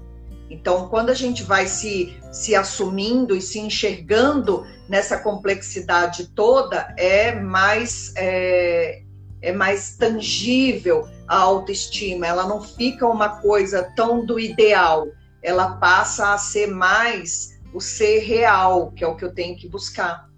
[0.50, 7.32] Então, quando a gente vai se, se assumindo e se enxergando nessa complexidade toda, é
[7.32, 9.02] mais, é,
[9.40, 12.26] é mais tangível a autoestima.
[12.26, 15.06] Ela não fica uma coisa tão do ideal,
[15.40, 19.68] ela passa a ser mais o ser real, que é o que eu tenho que
[19.68, 20.28] buscar.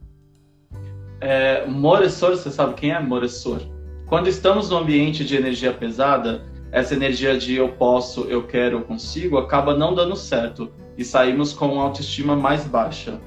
[1.23, 3.63] É, Moressor, você sabe quem é Moressor?
[4.07, 8.83] Quando estamos no ambiente de energia pesada, essa energia de eu posso, eu quero, eu
[8.83, 13.21] consigo, acaba não dando certo e saímos com uma autoestima mais baixa.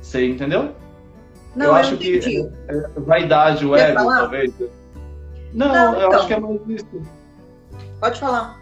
[0.00, 0.74] Você entendeu?
[1.54, 2.20] Não, eu, eu acho entendi.
[2.20, 4.20] que é, vaidade, o Quer ego, falar?
[4.20, 4.54] talvez.
[5.52, 6.12] Não, não eu então.
[6.12, 7.02] acho que é mais isso.
[8.00, 8.58] Pode falar.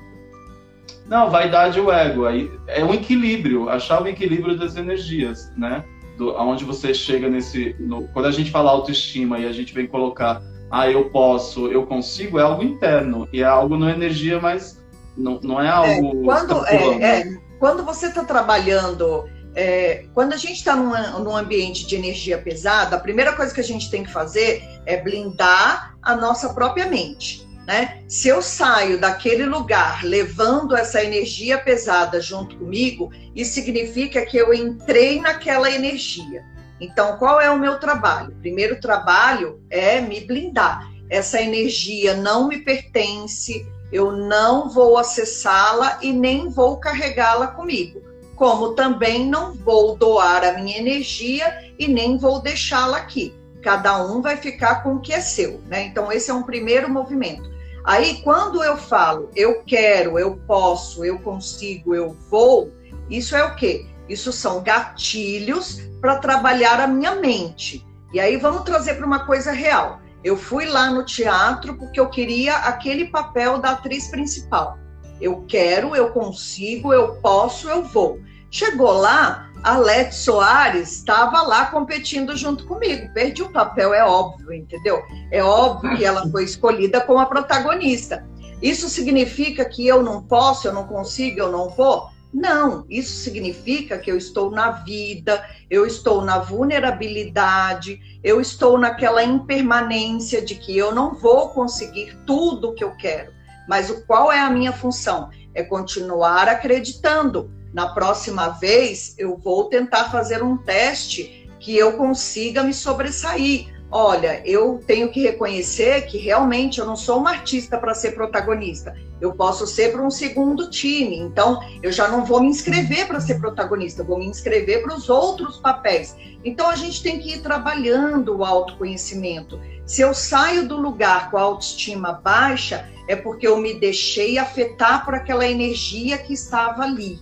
[1.06, 2.26] Não, vaidade o ego.
[2.26, 5.84] Aí é um equilíbrio, achar o equilíbrio das energias, né?
[6.18, 7.76] Do, aonde você chega nesse.
[7.78, 11.84] No, quando a gente fala autoestima e a gente vem colocar ah, eu posso, eu
[11.86, 14.80] consigo, é algo interno e é algo na energia, mas
[15.16, 16.22] não, não é algo.
[16.22, 20.92] É, quando, é, é, quando você está trabalhando, é, quando a gente está num,
[21.24, 24.96] num ambiente de energia pesada, a primeira coisa que a gente tem que fazer é
[24.96, 27.48] blindar a nossa própria mente.
[27.66, 28.02] Né?
[28.08, 34.54] Se eu saio daquele lugar levando essa energia pesada junto comigo, isso significa que eu
[34.54, 36.44] entrei naquela energia.
[36.80, 38.34] Então, qual é o meu trabalho?
[38.40, 40.90] Primeiro trabalho é me blindar.
[41.10, 48.00] Essa energia não me pertence, eu não vou acessá-la e nem vou carregá-la comigo.
[48.36, 53.34] Como também não vou doar a minha energia e nem vou deixá-la aqui.
[53.62, 55.84] Cada um vai ficar com o que é seu, né?
[55.84, 57.50] Então, esse é um primeiro movimento.
[57.84, 62.72] Aí, quando eu falo eu quero, eu posso, eu consigo, eu vou,
[63.10, 63.86] isso é o quê?
[64.10, 67.86] Isso são gatilhos para trabalhar a minha mente.
[68.12, 70.00] E aí vamos trazer para uma coisa real.
[70.24, 74.76] Eu fui lá no teatro porque eu queria aquele papel da atriz principal.
[75.20, 78.18] Eu quero, eu consigo, eu posso, eu vou.
[78.50, 83.14] Chegou lá, a Lete Soares estava lá competindo junto comigo.
[83.14, 85.00] Perdi o papel, é óbvio, entendeu?
[85.30, 88.26] É óbvio que ela foi escolhida como a protagonista.
[88.60, 92.08] Isso significa que eu não posso, eu não consigo, eu não vou?
[92.32, 99.24] Não, isso significa que eu estou na vida, eu estou na vulnerabilidade, eu estou naquela
[99.24, 103.32] impermanência de que eu não vou conseguir tudo o que eu quero.
[103.68, 105.30] Mas o qual é a minha função?
[105.54, 107.50] É continuar acreditando.
[107.74, 114.40] Na próxima vez eu vou tentar fazer um teste que eu consiga me sobressair olha,
[114.46, 118.96] eu tenho que reconhecer que realmente eu não sou uma artista para ser protagonista.
[119.20, 121.18] Eu posso ser para um segundo time.
[121.18, 125.10] Então, eu já não vou me inscrever para ser protagonista, vou me inscrever para os
[125.10, 126.16] outros papéis.
[126.44, 129.60] Então, a gente tem que ir trabalhando o autoconhecimento.
[129.84, 135.04] Se eu saio do lugar com a autoestima baixa, é porque eu me deixei afetar
[135.04, 137.18] por aquela energia que estava ali.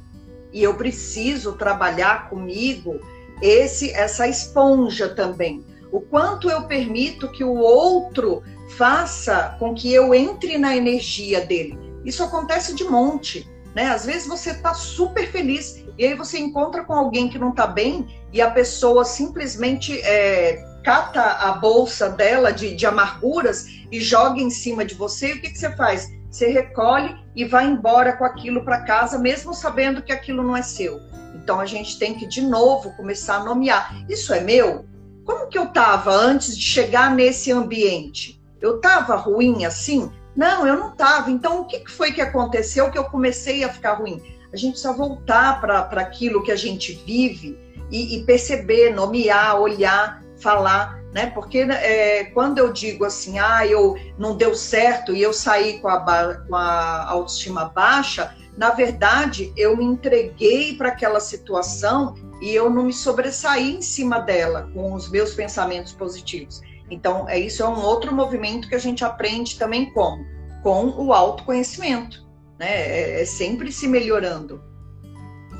[0.52, 3.00] E eu preciso trabalhar comigo
[3.40, 8.42] esse essa esponja também o quanto eu permito que o outro
[8.76, 11.78] faça com que eu entre na energia dele.
[12.04, 13.90] Isso acontece de monte, né?
[13.90, 17.66] Às vezes você está super feliz e aí você encontra com alguém que não está
[17.66, 24.40] bem e a pessoa simplesmente é, cata a bolsa dela de, de, amarguras e joga
[24.40, 25.32] em cima de você.
[25.32, 26.08] E o que, que você faz?
[26.30, 30.62] Você recolhe e vai embora com aquilo para casa, mesmo sabendo que aquilo não é
[30.62, 31.00] seu.
[31.34, 34.04] Então a gente tem que de novo começar a nomear.
[34.08, 34.86] Isso é meu?
[35.28, 38.40] Como que eu estava antes de chegar nesse ambiente?
[38.62, 40.10] Eu estava ruim assim?
[40.34, 41.30] Não, eu não estava.
[41.30, 44.22] Então, o que foi que aconteceu que eu comecei a ficar ruim?
[44.50, 47.58] A gente precisa voltar para aquilo que a gente vive
[47.90, 51.26] e, e, perceber, nomear, olhar, falar, né?
[51.26, 55.88] Porque é, quando eu digo assim, ah, eu não deu certo e eu saí com
[55.88, 62.70] a, com a autoestima baixa, na verdade, eu me entreguei para aquela situação e eu
[62.70, 66.60] não me sobressaí em cima dela com os meus pensamentos positivos.
[66.90, 70.24] Então, é isso é um outro movimento que a gente aprende também como
[70.62, 72.26] com o autoconhecimento,
[72.58, 72.68] né?
[72.68, 74.60] É, é sempre se melhorando.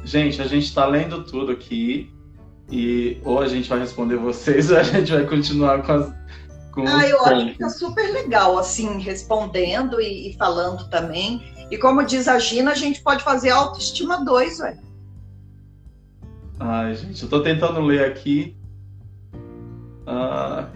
[0.04, 2.12] Gente, a gente está lendo tudo aqui
[2.70, 6.18] e ou a gente vai responder vocês ou a gente vai continuar com as
[6.72, 11.42] com ah, eu acho que tá super legal assim respondendo e, e falando também.
[11.70, 14.87] E como diz a Gina, a gente pode fazer autoestima 2, velho.
[16.60, 18.56] Ai, gente, eu tô tentando ler aqui.
[20.06, 20.68] Ah,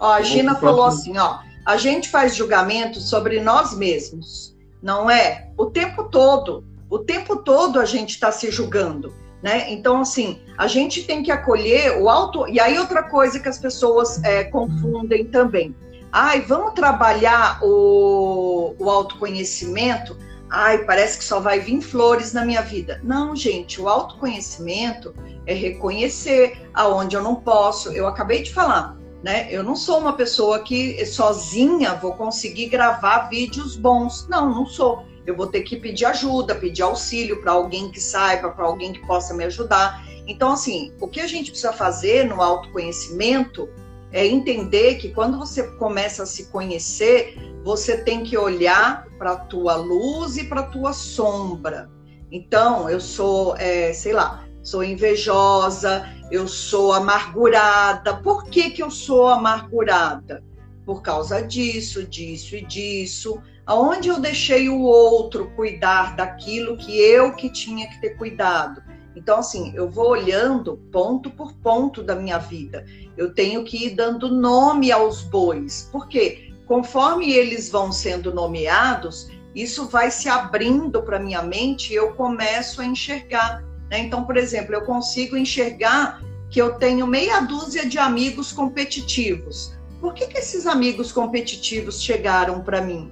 [0.00, 1.38] ó, a Gina falou assim, ó.
[1.64, 5.50] A gente faz julgamento sobre nós mesmos, não é?
[5.56, 6.64] O tempo todo.
[6.88, 9.12] O tempo todo a gente está se julgando.
[9.42, 9.72] Né?
[9.72, 12.48] Então, assim, a gente tem que acolher o auto.
[12.48, 15.74] E aí, outra coisa que as pessoas é, confundem também:
[16.10, 20.16] ai, vamos trabalhar o, o autoconhecimento.
[20.48, 23.00] Ai, parece que só vai vir flores na minha vida.
[23.02, 27.92] Não, gente, o autoconhecimento é reconhecer aonde eu não posso.
[27.92, 29.48] Eu acabei de falar, né?
[29.50, 34.26] Eu não sou uma pessoa que sozinha vou conseguir gravar vídeos bons.
[34.28, 35.04] Não, não sou.
[35.26, 39.04] Eu vou ter que pedir ajuda, pedir auxílio para alguém que saiba, para alguém que
[39.04, 40.06] possa me ajudar.
[40.28, 43.68] Então, assim, o que a gente precisa fazer no autoconhecimento
[44.16, 49.36] é entender que quando você começa a se conhecer, você tem que olhar para a
[49.36, 51.90] tua luz e para a tua sombra.
[52.32, 58.16] Então, eu sou, é, sei lá, sou invejosa, eu sou amargurada.
[58.16, 60.42] Por que, que eu sou amargurada?
[60.86, 63.38] Por causa disso, disso e disso.
[63.66, 68.82] Aonde eu deixei o outro cuidar daquilo que eu que tinha que ter cuidado?
[69.16, 72.84] Então, assim, eu vou olhando ponto por ponto da minha vida.
[73.16, 75.88] Eu tenho que ir dando nome aos bois.
[75.90, 76.52] Por quê?
[76.66, 82.82] Conforme eles vão sendo nomeados, isso vai se abrindo para minha mente e eu começo
[82.82, 83.64] a enxergar.
[83.90, 84.00] Né?
[84.00, 89.74] Então, por exemplo, eu consigo enxergar que eu tenho meia dúzia de amigos competitivos.
[89.98, 93.10] Por que, que esses amigos competitivos chegaram para mim?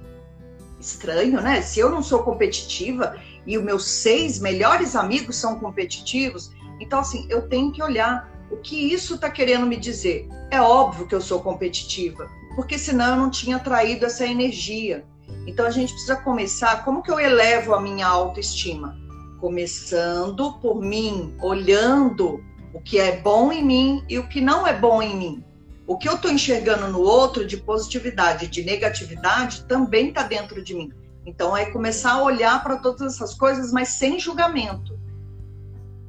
[0.79, 1.63] Estranho, né?
[1.63, 7.25] Se eu não sou competitiva e os meus seis melhores amigos são competitivos, então, assim,
[7.29, 10.27] eu tenho que olhar o que isso está querendo me dizer.
[10.51, 15.05] É óbvio que eu sou competitiva, porque senão eu não tinha traído essa energia.
[15.47, 16.83] Então, a gente precisa começar.
[16.83, 18.97] Como que eu elevo a minha autoestima?
[19.39, 22.43] Começando por mim, olhando
[22.73, 25.43] o que é bom em mim e o que não é bom em mim.
[25.87, 30.73] O que eu estou enxergando no outro de positividade, de negatividade, também está dentro de
[30.73, 30.91] mim.
[31.25, 34.97] Então é começar a olhar para todas essas coisas, mas sem julgamento.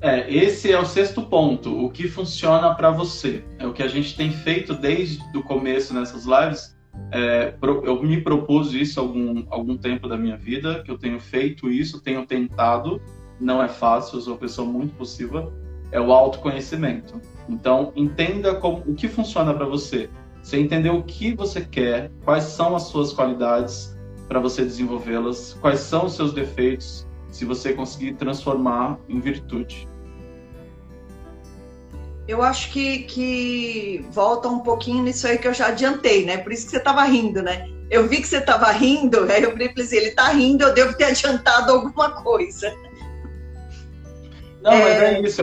[0.01, 1.85] É, esse é o sexto ponto.
[1.85, 3.45] O que funciona para você?
[3.59, 6.77] É o que a gente tem feito desde o começo nessas lives.
[7.13, 11.71] É, eu me propus isso algum algum tempo da minha vida, que eu tenho feito
[11.71, 13.01] isso, tenho tentado.
[13.41, 15.53] Não é fácil, eu sou uma pessoa muito possível
[15.93, 17.21] é o autoconhecimento.
[17.49, 20.11] Então, entenda como, o que funciona para você.
[20.43, 23.96] Você entender o que você quer, quais são as suas qualidades
[24.29, 29.89] para você desenvolvê-las, quais são os seus defeitos, se você conseguir transformar em virtude.
[32.27, 36.39] Eu acho que, que volta um pouquinho nisso aí que eu já adiantei, né?
[36.39, 37.69] Por isso que você estava rindo, né?
[37.89, 40.97] Eu vi que você estava rindo, aí eu falei assim, ele está rindo, eu devo
[40.97, 42.75] ter adiantado alguma coisa.
[44.61, 44.83] Não, é...
[44.83, 45.43] mas é isso.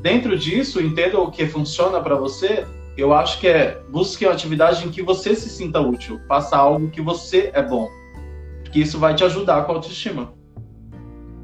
[0.00, 2.64] dentro disso, entenda o que funciona para você.
[2.96, 6.20] Eu acho que é busque uma atividade em que você se sinta útil.
[6.28, 7.88] Faça algo que você é bom.
[8.70, 10.32] Porque isso vai te ajudar com a autoestima.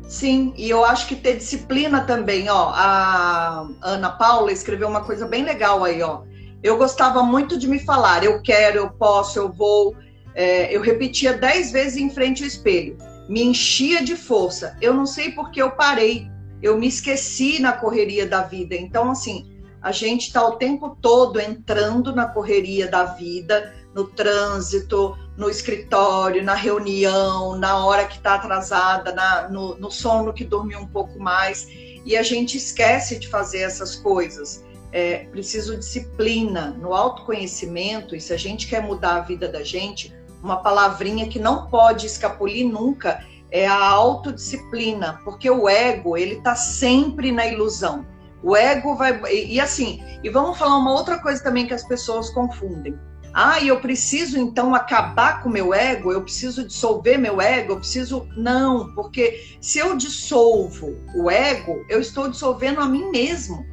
[0.08, 2.70] Sim, e eu acho que ter disciplina também, ó.
[2.72, 6.22] A Ana Paula escreveu uma coisa bem legal aí, ó.
[6.62, 9.96] Eu gostava muito de me falar, eu quero, eu posso, eu vou.
[10.36, 12.96] É, eu repetia dez vezes em frente ao espelho.
[13.28, 14.76] Me enchia de força.
[14.80, 16.30] Eu não sei porque eu parei
[16.62, 18.74] eu me esqueci na correria da vida.
[18.74, 19.46] Então, assim,
[19.86, 26.42] a gente está o tempo todo entrando na correria da vida, no trânsito, no escritório,
[26.42, 31.20] na reunião, na hora que está atrasada, na, no, no sono que dormiu um pouco
[31.20, 31.68] mais,
[32.04, 34.64] e a gente esquece de fazer essas coisas.
[34.90, 40.12] É preciso disciplina no autoconhecimento, e se a gente quer mudar a vida da gente,
[40.42, 46.56] uma palavrinha que não pode escapulir nunca é a autodisciplina, porque o ego, ele tá
[46.56, 48.04] sempre na ilusão.
[48.46, 49.20] O ego vai.
[49.24, 52.96] E, e, assim, e vamos falar uma outra coisa também que as pessoas confundem.
[53.34, 58.28] Ah, eu preciso então acabar com meu ego, eu preciso dissolver meu ego, eu preciso.
[58.36, 63.66] Não, porque se eu dissolvo o ego, eu estou dissolvendo a mim mesmo.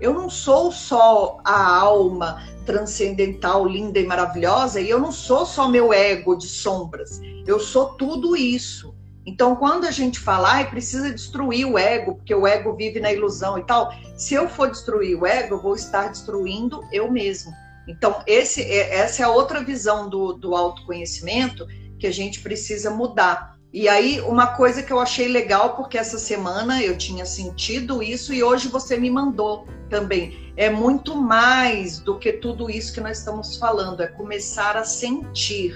[0.00, 5.68] Eu não sou só a alma transcendental, linda e maravilhosa, e eu não sou só
[5.68, 7.20] meu ego de sombras.
[7.44, 8.94] Eu sou tudo isso.
[9.30, 13.12] Então, quando a gente fala, ah, precisa destruir o ego, porque o ego vive na
[13.12, 17.52] ilusão e tal, se eu for destruir o ego, eu vou estar destruindo eu mesmo.
[17.86, 21.64] Então, esse, é, essa é outra visão do, do autoconhecimento
[21.96, 23.56] que a gente precisa mudar.
[23.72, 28.34] E aí, uma coisa que eu achei legal, porque essa semana eu tinha sentido isso
[28.34, 30.52] e hoje você me mandou também.
[30.56, 35.72] É muito mais do que tudo isso que nós estamos falando, é começar a sentir.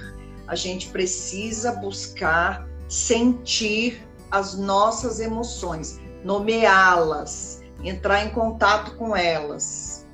[0.48, 10.06] A gente precisa buscar sentir as nossas emoções, nomeá-las, entrar em contato com elas.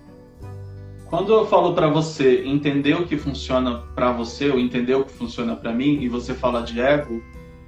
[1.06, 5.12] Quando eu falo para você entender o que funciona para você ou entender o que
[5.12, 7.20] funciona para mim e você fala de ego,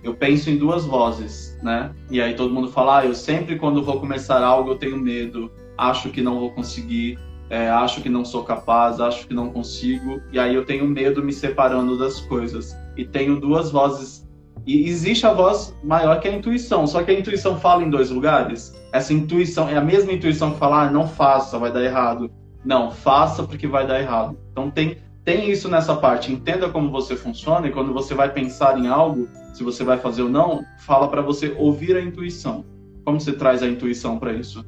[0.03, 1.93] eu penso em duas vozes, né?
[2.11, 5.51] E aí todo mundo fala, ah, eu sempre quando vou começar algo eu tenho medo,
[5.77, 7.19] acho que não vou conseguir,
[7.51, 11.23] é, acho que não sou capaz, acho que não consigo, e aí eu tenho medo
[11.23, 12.77] me separando das coisas.
[12.97, 14.22] E tenho duas vozes.
[14.67, 18.11] E existe a voz maior que a intuição, só que a intuição fala em dois
[18.11, 18.75] lugares.
[18.93, 22.31] Essa intuição é a mesma intuição que fala, ah, não faça, vai dar errado.
[22.65, 24.39] Não, faça porque vai dar errado.
[24.53, 26.33] Então tem, tem isso nessa parte.
[26.33, 30.23] Entenda como você funciona e quando você vai pensar em algo, se você vai fazer
[30.23, 32.65] ou não, fala para você ouvir a intuição.
[33.05, 34.65] Como você traz a intuição para isso?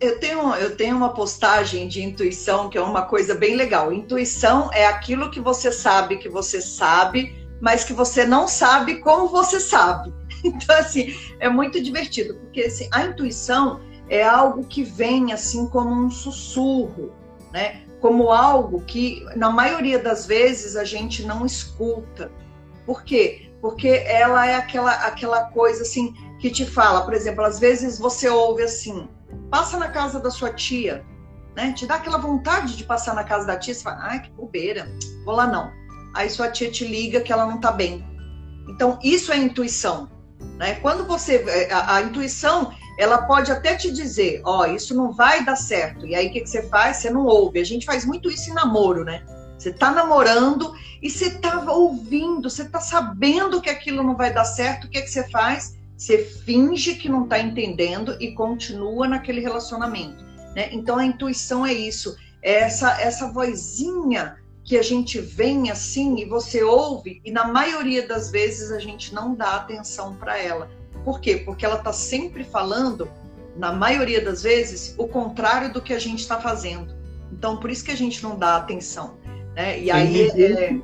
[0.00, 3.92] Eu tenho, eu tenho uma postagem de intuição que é uma coisa bem legal.
[3.92, 9.28] Intuição é aquilo que você sabe que você sabe, mas que você não sabe como
[9.28, 10.14] você sabe.
[10.44, 15.90] Então, assim, é muito divertido, porque assim, a intuição é algo que vem assim como
[15.90, 17.12] um sussurro,
[17.52, 17.82] né?
[18.00, 22.30] Como algo que, na maioria das vezes, a gente não escuta.
[22.84, 23.50] Por quê?
[23.60, 28.28] Porque ela é aquela, aquela coisa assim que te fala, por exemplo, às vezes você
[28.28, 29.08] ouve assim,
[29.50, 31.04] passa na casa da sua tia,
[31.56, 31.72] né?
[31.72, 34.88] Te dá aquela vontade de passar na casa da tia, você fala, ai, que bobeira,
[35.24, 35.72] vou lá não.
[36.16, 38.04] Aí sua tia te liga que ela não tá bem.
[38.68, 40.08] Então, isso é intuição,
[40.58, 40.74] né?
[40.76, 45.12] Quando você, é, a, a intuição, ela pode até te dizer, ó, oh, isso não
[45.12, 46.06] vai dar certo.
[46.06, 46.96] E aí, o que, que você faz?
[46.96, 47.60] Você não ouve.
[47.60, 49.22] A gente faz muito isso em namoro, né?
[49.58, 54.44] Você tá namorando e você tá ouvindo, você tá sabendo que aquilo não vai dar
[54.44, 55.76] certo, o que, que você faz?
[55.96, 60.24] Você finge que não está entendendo e continua naquele relacionamento.
[60.54, 60.68] Né?
[60.72, 64.36] Então a intuição é isso, é essa, essa vozinha
[64.66, 69.14] que a gente vem assim e você ouve, e na maioria das vezes a gente
[69.14, 70.68] não dá atenção para ela.
[71.04, 71.36] Por quê?
[71.36, 73.08] Porque ela está sempre falando,
[73.56, 76.92] na maioria das vezes, o contrário do que a gente está fazendo.
[77.32, 79.14] Então, por isso que a gente não dá atenção.
[79.54, 79.80] Né?
[79.80, 80.28] E aí.
[80.30, 80.76] É,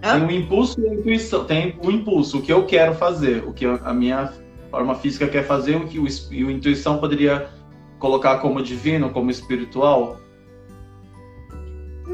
[0.00, 1.44] tem o impulso e a intuição.
[1.44, 4.32] Tem o impulso, o que eu quero fazer, o que a minha
[4.70, 7.50] forma física quer fazer, o que o, e a intuição poderia
[7.98, 10.18] colocar como divino, como espiritual.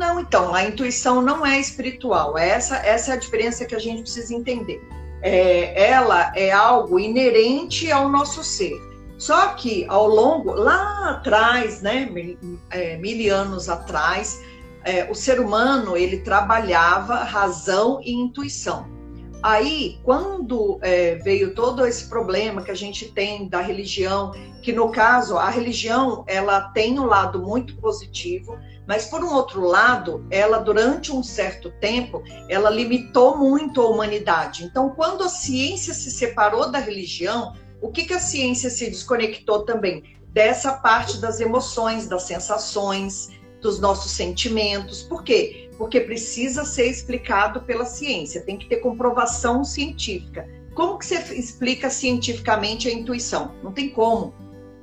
[0.01, 2.39] Não, então, a intuição não é espiritual.
[2.39, 4.83] Essa, essa é a diferença que a gente precisa entender.
[5.21, 8.73] É, ela é algo inerente ao nosso ser.
[9.19, 12.39] Só que ao longo, lá atrás, né, mil,
[12.71, 14.41] é, mil anos atrás,
[14.85, 18.89] é, o ser humano ele trabalhava razão e intuição.
[19.43, 24.33] Aí, quando é, veio todo esse problema que a gente tem da religião,
[24.63, 28.59] que no caso a religião ela tem um lado muito positivo,
[28.91, 34.65] mas por um outro lado, ela durante um certo tempo ela limitou muito a humanidade.
[34.65, 39.65] Então, quando a ciência se separou da religião, o que, que a ciência se desconectou
[39.65, 43.29] também dessa parte das emoções, das sensações,
[43.61, 45.05] dos nossos sentimentos.
[45.05, 45.71] Por quê?
[45.79, 50.49] Porque precisa ser explicado pela ciência, tem que ter comprovação científica.
[50.75, 53.55] Como que você explica cientificamente a intuição?
[53.63, 54.35] Não tem como.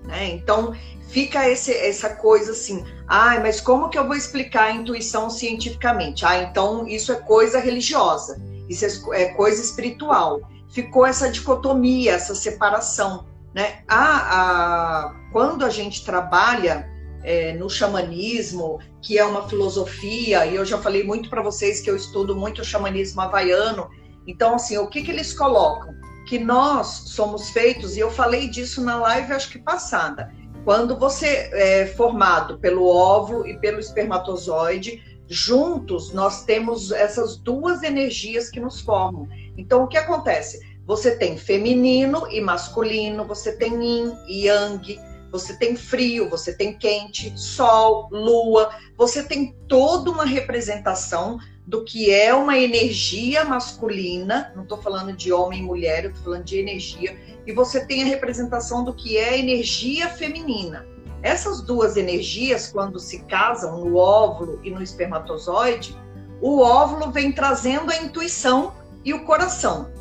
[0.08, 0.30] Né?
[0.30, 0.74] Então,
[1.10, 6.26] fica esse, essa coisa assim, ah, mas como que eu vou explicar a intuição cientificamente?
[6.26, 10.42] Ah, então isso é coisa religiosa, isso é, é coisa espiritual.
[10.70, 13.26] Ficou essa dicotomia, essa separação.
[13.54, 13.80] Né?
[13.88, 16.88] Ah, ah, quando a gente trabalha
[17.24, 21.90] é, no xamanismo, que é uma filosofia, e eu já falei muito para vocês que
[21.90, 23.90] eu estudo muito o xamanismo havaiano.
[24.26, 25.94] Então, assim, o que, que eles colocam?
[26.28, 30.32] Que nós somos feitos, e eu falei disso na live, acho que passada.
[30.66, 38.50] Quando você é formado pelo óvulo e pelo espermatozoide, juntos nós temos essas duas energias
[38.50, 39.28] que nos formam.
[39.58, 40.60] Então, o que acontece?
[40.86, 45.00] Você tem feminino e masculino, você tem yin e yang,
[45.32, 51.38] você tem frio, você tem quente, sol, lua, você tem toda uma representação
[51.68, 56.24] do que é uma energia masculina, não estou falando de homem e mulher, eu estou
[56.24, 60.88] falando de energia, e você tem a representação do que é energia feminina.
[61.22, 65.94] Essas duas energias, quando se casam no óvulo e no espermatozoide,
[66.40, 69.92] o óvulo vem trazendo a intuição e o coração.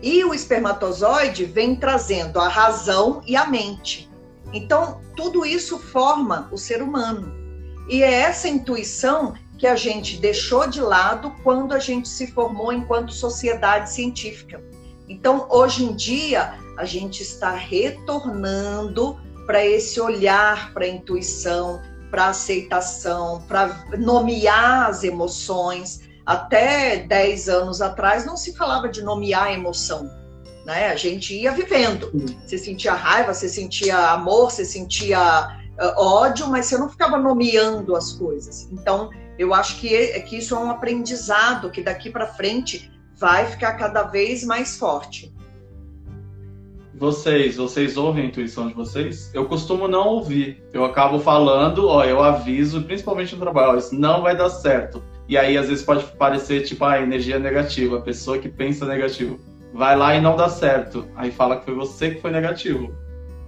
[0.00, 4.08] E o espermatozoide vem trazendo a razão e a mente.
[4.52, 7.34] Então, tudo isso forma o ser humano.
[7.88, 12.72] E é essa intuição que a gente deixou de lado quando a gente se formou
[12.72, 14.62] enquanto sociedade científica.
[15.08, 22.26] Então, hoje em dia, a gente está retornando para esse olhar para a intuição, para
[22.26, 26.08] a aceitação, para nomear as emoções.
[26.24, 30.08] Até 10 anos atrás não se falava de nomear emoção
[30.68, 30.88] né?
[30.88, 32.12] A gente ia vivendo.
[32.44, 35.48] Você sentia raiva, você sentia amor, você sentia
[35.80, 38.68] uh, ódio, mas você não ficava nomeando as coisas.
[38.70, 43.46] Então, eu acho que, é, que isso é um aprendizado que daqui para frente vai
[43.46, 45.32] ficar cada vez mais forte.
[46.94, 49.30] vocês, vocês ouvem a intuição de vocês?
[49.32, 50.62] Eu costumo não ouvir.
[50.72, 55.02] Eu acabo falando, ó, eu aviso, principalmente no trabalho, ó, isso não vai dar certo.
[55.28, 59.38] E aí, às vezes, pode parecer, tipo, a energia negativa, a pessoa que pensa negativo.
[59.72, 61.06] Vai lá e não dá certo.
[61.14, 62.92] Aí fala que foi você que foi negativo.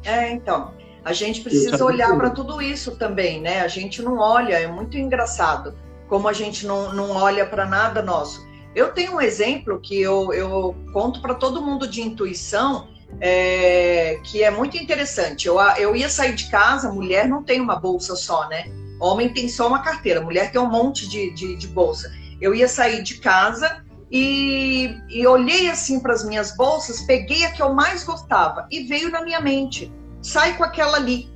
[0.04, 0.72] É, então.
[1.04, 3.62] A gente precisa olhar para tudo isso também, né?
[3.62, 5.74] A gente não olha, é muito engraçado
[6.08, 8.46] como a gente não, não olha para nada nosso.
[8.74, 12.88] Eu tenho um exemplo que eu, eu conto para todo mundo de intuição,
[13.20, 15.46] é, que é muito interessante.
[15.46, 18.70] Eu, eu ia sair de casa, mulher não tem uma bolsa só, né?
[19.00, 22.12] Homem tem só uma carteira, mulher tem um monte de, de, de bolsa.
[22.40, 27.52] Eu ia sair de casa e, e olhei assim para as minhas bolsas, peguei a
[27.52, 29.90] que eu mais gostava e veio na minha mente:
[30.22, 31.30] sai com aquela ali.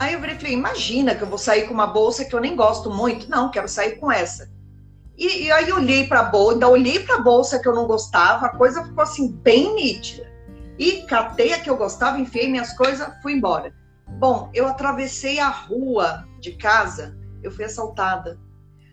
[0.00, 2.90] Aí eu falei: imagina que eu vou sair com uma bolsa que eu nem gosto
[2.90, 3.28] muito.
[3.28, 4.50] Não, quero sair com essa.
[5.16, 7.88] E, e aí olhei para a bolsa, ainda olhei para a bolsa que eu não
[7.88, 10.28] gostava, a coisa ficou assim, bem nítida.
[10.78, 13.74] E catei a que eu gostava, enfiei minhas coisas, fui embora.
[14.06, 18.38] Bom, eu atravessei a rua de casa, eu fui assaltada.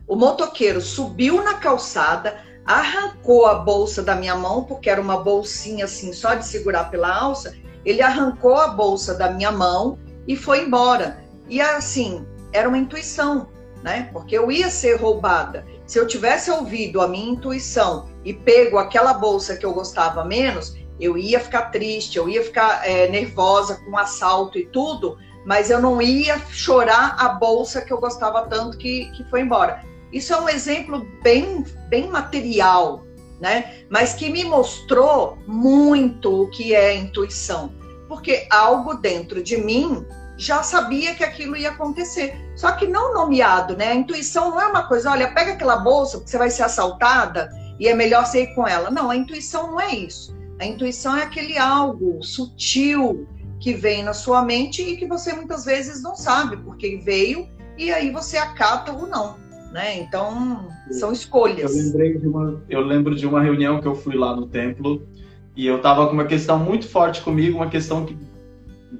[0.08, 5.86] O motoqueiro subiu na calçada, arrancou a bolsa da minha mão, porque era uma bolsinha
[5.86, 7.56] assim, só de segurar pela alça.
[7.86, 11.24] Ele arrancou a bolsa da minha mão e foi embora.
[11.48, 13.48] E assim, era uma intuição,
[13.84, 14.10] né?
[14.12, 15.66] Porque eu ia ser roubada.
[15.86, 20.76] Se eu tivesse ouvido a minha intuição e pego aquela bolsa que eu gostava menos,
[21.00, 25.70] eu ia ficar triste, eu ia ficar é, nervosa com o assalto e tudo, mas
[25.70, 29.84] eu não ia chorar a bolsa que eu gostava tanto que, que foi embora.
[30.12, 33.05] Isso é um exemplo bem, bem material,
[33.40, 33.86] né?
[33.90, 37.72] Mas que me mostrou muito o que é intuição,
[38.08, 40.06] porque algo dentro de mim
[40.38, 43.92] já sabia que aquilo ia acontecer, só que não nomeado, né?
[43.92, 47.50] A intuição não é uma coisa, olha, pega aquela bolsa porque você vai ser assaltada
[47.80, 48.92] e é melhor você ir com ela.
[48.92, 50.36] Não, a intuição não é isso.
[50.60, 53.28] A intuição é aquele algo sutil
[53.60, 57.92] que vem na sua mente e que você muitas vezes não sabe porque veio e
[57.92, 59.38] aí você acata ou não,
[59.76, 60.00] né?
[60.00, 61.76] Então são escolhas.
[61.76, 65.06] Eu lembrei de uma, eu lembro de uma reunião que eu fui lá no templo
[65.54, 68.18] e eu tava com uma questão muito forte comigo, uma questão que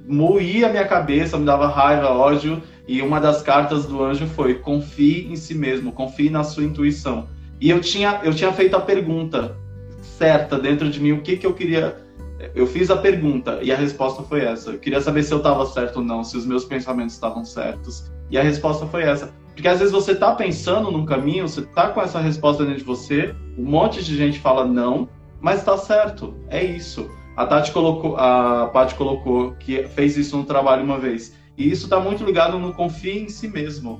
[0.06, 4.56] moía a minha cabeça, me dava raiva, ódio e uma das cartas do anjo foi
[4.56, 7.26] confie em si mesmo, confie na sua intuição.
[7.58, 9.56] E eu tinha eu tinha feito a pergunta
[10.02, 11.96] certa dentro de mim o que que eu queria
[12.54, 14.72] eu fiz a pergunta e a resposta foi essa.
[14.72, 18.12] Eu queria saber se eu estava certo ou não, se os meus pensamentos estavam certos.
[18.30, 19.32] E a resposta foi essa.
[19.56, 22.84] Porque às vezes você está pensando num caminho, você está com essa resposta dentro de
[22.84, 25.08] você, um monte de gente fala não,
[25.40, 26.34] mas está certo.
[26.50, 27.10] É isso.
[27.34, 31.32] A Tati colocou, a Paty colocou que fez isso no trabalho uma vez.
[31.56, 33.98] E isso está muito ligado no confie em si mesmo.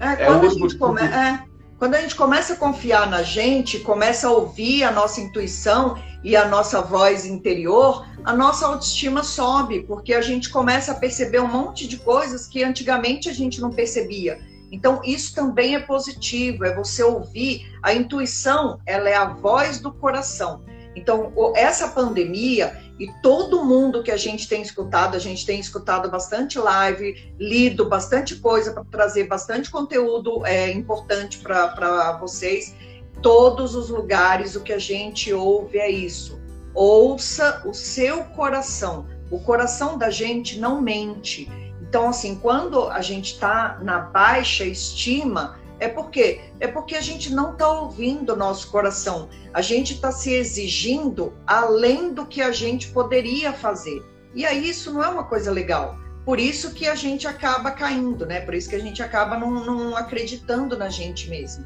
[0.00, 1.02] É, quando, é a gente come...
[1.02, 1.44] é,
[1.78, 6.34] quando a gente começa a confiar na gente, começa a ouvir a nossa intuição e
[6.34, 11.48] a nossa voz interior, a nossa autoestima sobe, porque a gente começa a perceber um
[11.48, 14.53] monte de coisas que antigamente a gente não percebia.
[14.74, 17.72] Então, isso também é positivo, é você ouvir.
[17.82, 20.64] A intuição, ela é a voz do coração.
[20.96, 26.10] Então, essa pandemia e todo mundo que a gente tem escutado, a gente tem escutado
[26.10, 32.74] bastante live, lido bastante coisa para trazer bastante conteúdo é, importante para vocês
[33.24, 36.38] todos os lugares o que a gente ouve é isso.
[36.74, 39.06] Ouça o seu coração.
[39.30, 41.50] O coração da gente não mente.
[41.94, 47.32] Então, assim, quando a gente está na baixa estima, é porque é porque a gente
[47.32, 49.28] não está ouvindo o nosso coração.
[49.52, 54.04] A gente está se exigindo além do que a gente poderia fazer.
[54.34, 55.96] E aí isso não é uma coisa legal.
[56.24, 58.40] Por isso que a gente acaba caindo, né?
[58.40, 61.64] Por isso que a gente acaba não, não acreditando na gente mesmo.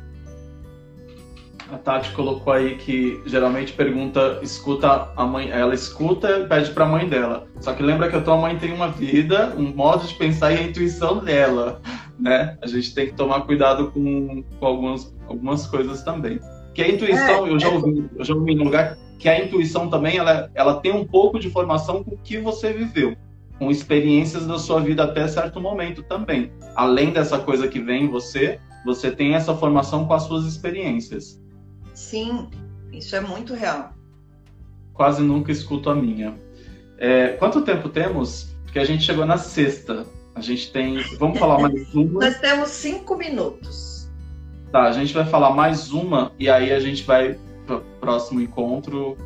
[1.71, 6.85] A Tati colocou aí que geralmente pergunta, escuta a mãe, ela escuta e pede para
[6.85, 7.47] a mãe dela.
[7.61, 10.59] Só que lembra que a tua mãe tem uma vida, um modo de pensar e
[10.59, 11.83] a intuição dela,
[12.19, 12.57] né?
[12.63, 16.41] A gente tem que tomar cuidado com, com algumas, algumas coisas também.
[16.73, 19.45] Que a intuição, é, eu já é ouvi, eu já ouvi no lugar que a
[19.45, 23.15] intuição também ela, ela tem um pouco de formação com o que você viveu,
[23.59, 26.51] com experiências da sua vida até certo momento também.
[26.75, 31.39] Além dessa coisa que vem em você, você tem essa formação com as suas experiências.
[31.99, 32.49] Sim,
[32.93, 33.93] isso é muito real.
[34.95, 36.33] Quase nunca escuto a minha.
[36.97, 38.55] É, quanto tempo temos?
[38.63, 40.07] Porque a gente chegou na sexta.
[40.33, 41.03] A gente tem.
[41.19, 42.21] Vamos falar mais uma?
[42.21, 44.09] Nós temos cinco minutos.
[44.71, 47.37] Tá, a gente vai falar mais uma e aí a gente vai
[47.67, 49.17] para o próximo encontro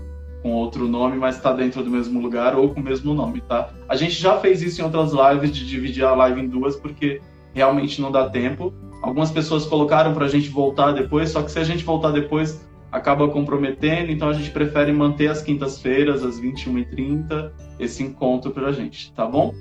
[0.43, 3.71] com outro nome, mas está dentro do mesmo lugar ou com o mesmo nome, tá?
[3.87, 7.21] A gente já fez isso em outras lives de dividir a live em duas porque
[7.53, 8.73] realmente não dá tempo.
[9.03, 12.61] Algumas pessoas colocaram para a gente voltar depois, só que se a gente voltar depois,
[12.91, 17.51] acaba comprometendo, então a gente prefere manter as quintas-feiras, às 21h30,
[17.81, 19.53] esse encontro para a gente, tá bom?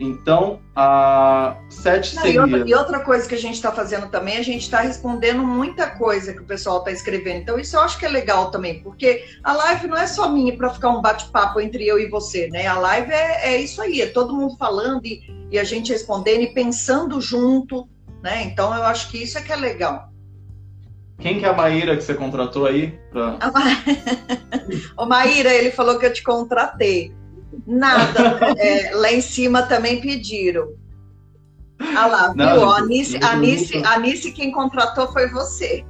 [0.00, 2.36] Então, a sete Não, seria...
[2.36, 5.42] E outra, e outra, coisa que a gente está fazendo também, a gente está respondendo
[5.42, 7.38] muita coisa que o pessoal está escrevendo.
[7.38, 10.56] Então, isso eu acho que é legal também, porque a live não é só minha
[10.56, 12.66] para ficar um bate-papo entre eu e você, né?
[12.68, 16.42] A live é, é, isso aí, é todo mundo falando e, e a gente respondendo
[16.42, 17.88] e pensando junto,
[18.22, 18.42] né?
[18.44, 20.08] Então, eu acho que isso é que é legal.
[21.18, 22.98] Quem que é a Maíra que você contratou aí?
[23.10, 23.38] Pra...
[24.96, 27.12] o Maíra, ele falou que eu te contratei.
[27.66, 28.38] Nada.
[28.58, 30.68] É, lá em cima também pediram.
[31.80, 32.70] Ah lá, Não, viu?
[32.70, 35.84] A Anice, a, Anice, a Anice quem contratou foi você.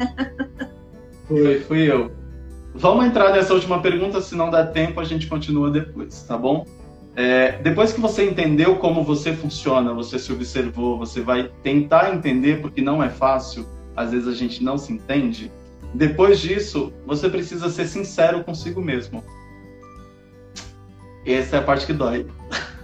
[1.27, 2.13] Foi, fui eu.
[2.75, 6.67] Vamos entrar nessa última pergunta, se não der tempo a gente continua depois, tá bom?
[7.19, 12.61] É, depois que você entendeu como você funciona, você se observou, você vai tentar entender,
[12.61, 15.51] porque não é fácil, às vezes a gente não se entende.
[15.93, 19.25] Depois disso, você precisa ser sincero consigo mesmo.
[21.27, 22.25] Essa é a parte que dói.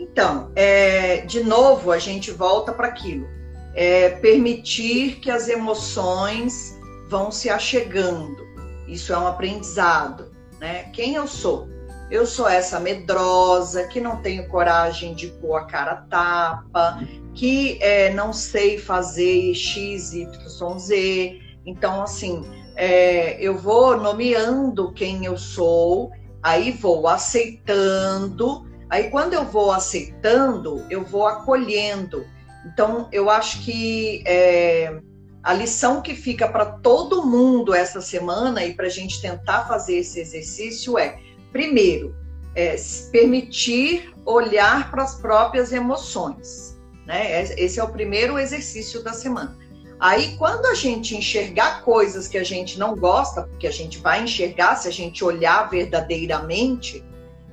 [0.00, 3.28] Então, é, de novo, a gente volta para aquilo.
[3.72, 6.76] É, permitir que as emoções
[7.08, 8.44] vão se achegando.
[8.88, 10.32] Isso é um aprendizado.
[10.58, 10.84] Né?
[10.92, 11.68] Quem eu sou?
[12.10, 17.00] Eu sou essa medrosa que não tenho coragem de pôr a cara tapa,
[17.34, 21.40] que é, não sei fazer X, Y, Z.
[21.66, 22.44] Então, assim,
[22.76, 26.10] é, eu vou nomeando quem eu sou
[26.42, 32.24] Aí vou aceitando, aí quando eu vou aceitando, eu vou acolhendo.
[32.64, 35.00] Então, eu acho que é,
[35.42, 39.98] a lição que fica para todo mundo essa semana e para a gente tentar fazer
[39.98, 41.18] esse exercício é,
[41.58, 42.14] primeiro,
[42.54, 42.76] é,
[43.10, 46.78] permitir olhar para as próprias emoções.
[47.04, 47.42] Né?
[47.56, 49.58] Esse é o primeiro exercício da semana.
[49.98, 54.22] Aí, quando a gente enxergar coisas que a gente não gosta, porque a gente vai
[54.22, 57.04] enxergar se a gente olhar verdadeiramente,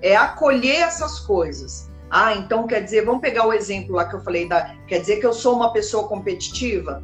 [0.03, 1.89] é acolher essas coisas.
[2.07, 5.19] Ah, então quer dizer, vamos pegar o exemplo lá que eu falei, da, quer dizer
[5.19, 7.03] que eu sou uma pessoa competitiva?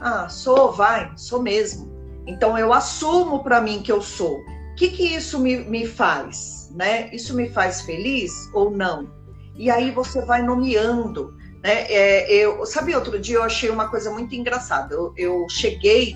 [0.00, 1.90] Ah, sou, vai, sou mesmo.
[2.24, 4.38] Então eu assumo para mim que eu sou.
[4.76, 6.70] Que, que isso me, me faz?
[6.74, 7.08] Né?
[7.12, 9.10] Isso me faz feliz ou não?
[9.54, 11.34] E aí você vai nomeando.
[11.62, 11.86] Né?
[11.88, 14.94] É, eu, sabe, outro dia eu achei uma coisa muito engraçada.
[14.94, 16.14] Eu, eu cheguei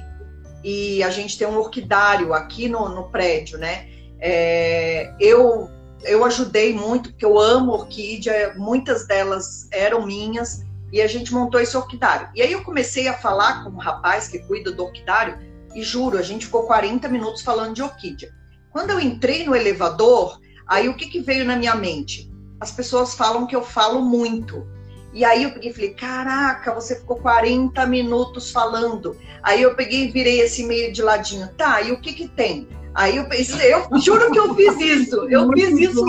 [0.62, 3.88] e a gente tem um orquidário aqui no, no prédio, né?
[4.20, 5.70] É, eu,
[6.02, 11.60] eu ajudei muito, porque eu amo orquídea, muitas delas eram minhas, e a gente montou
[11.60, 12.28] esse orquidário.
[12.34, 15.38] E aí eu comecei a falar com um rapaz que cuida do orquidário,
[15.74, 18.30] e juro, a gente ficou 40 minutos falando de orquídea.
[18.72, 22.30] Quando eu entrei no elevador, aí o que, que veio na minha mente?
[22.60, 24.66] As pessoas falam que eu falo muito.
[25.12, 29.16] E aí eu peguei e falei, caraca, você ficou 40 minutos falando.
[29.42, 31.48] Aí eu peguei e virei esse meio de ladinho.
[31.56, 32.68] Tá, e o que que tem?
[32.94, 35.26] Aí eu pensei, eu juro que eu fiz isso.
[35.30, 36.04] Eu Muito fiz isso.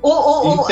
[0.00, 0.64] O, o, o,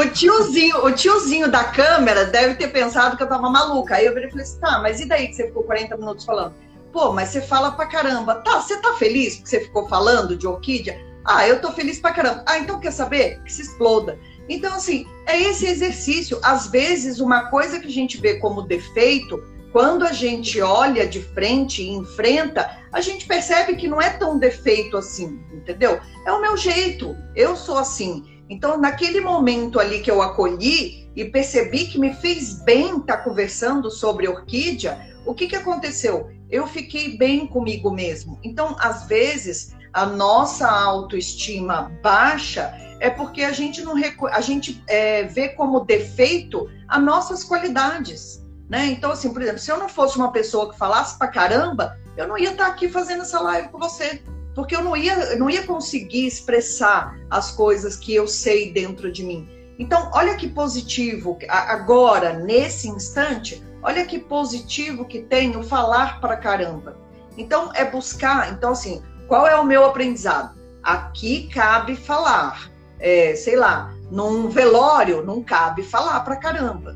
[0.00, 3.96] o, tiozinho, o tiozinho da câmera deve ter pensado que eu tava maluca.
[3.96, 6.24] Aí eu virei e falei assim, tá, mas e daí que você ficou 40 minutos
[6.24, 6.54] falando?
[6.92, 8.36] Pô, mas você fala pra caramba.
[8.36, 10.98] Tá, você tá feliz porque você ficou falando de orquídea?
[11.24, 12.42] Ah, eu tô feliz pra caramba.
[12.46, 13.40] Ah, então quer saber?
[13.42, 14.18] Que se exploda.
[14.48, 16.38] Então, assim, é esse exercício.
[16.42, 19.40] Às vezes, uma coisa que a gente vê como defeito,
[19.72, 24.38] quando a gente olha de frente e enfrenta, a gente percebe que não é tão
[24.38, 26.00] defeito assim, entendeu?
[26.26, 28.24] É o meu jeito, eu sou assim.
[28.48, 33.22] Então, naquele momento ali que eu acolhi e percebi que me fez bem estar tá
[33.22, 36.28] conversando sobre orquídea, o que, que aconteceu?
[36.50, 38.38] Eu fiquei bem comigo mesmo.
[38.42, 43.94] Então, às vezes, a nossa autoestima baixa é porque a gente não
[44.30, 48.86] a gente é, vê como defeito as nossas qualidades, né?
[48.86, 52.28] Então assim, por exemplo, se eu não fosse uma pessoa que falasse pra caramba, eu
[52.28, 54.22] não ia estar aqui fazendo essa live com você,
[54.54, 59.10] porque eu não ia eu não ia conseguir expressar as coisas que eu sei dentro
[59.10, 59.48] de mim.
[59.78, 66.36] Então, olha que positivo agora nesse instante, olha que positivo que tem o falar pra
[66.36, 66.96] caramba.
[67.36, 70.58] Então é buscar, então assim, qual é o meu aprendizado?
[70.82, 72.70] Aqui cabe falar
[73.00, 76.94] é, sei lá, num velório, não cabe falar pra caramba.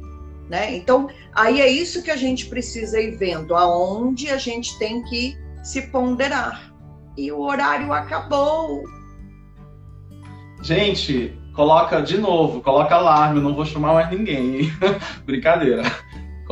[0.48, 0.76] Né?
[0.76, 5.36] Então, aí é isso que a gente precisa ir vendo, aonde a gente tem que
[5.62, 6.72] se ponderar.
[7.16, 8.84] E o horário acabou.
[10.62, 14.70] Gente, coloca de novo, coloca alarme, não vou chamar mais ninguém.
[15.24, 15.82] Brincadeira.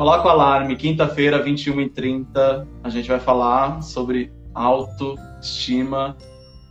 [0.03, 6.17] Coloca o alarme, quinta-feira, 21h30, a gente vai falar sobre autoestima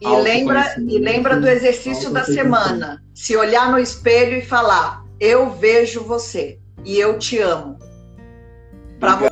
[0.01, 3.01] e lembra, e lembra do exercício da semana.
[3.13, 7.79] Se olhar no espelho e falar: Eu vejo você e eu te amo.
[8.99, 9.30] Para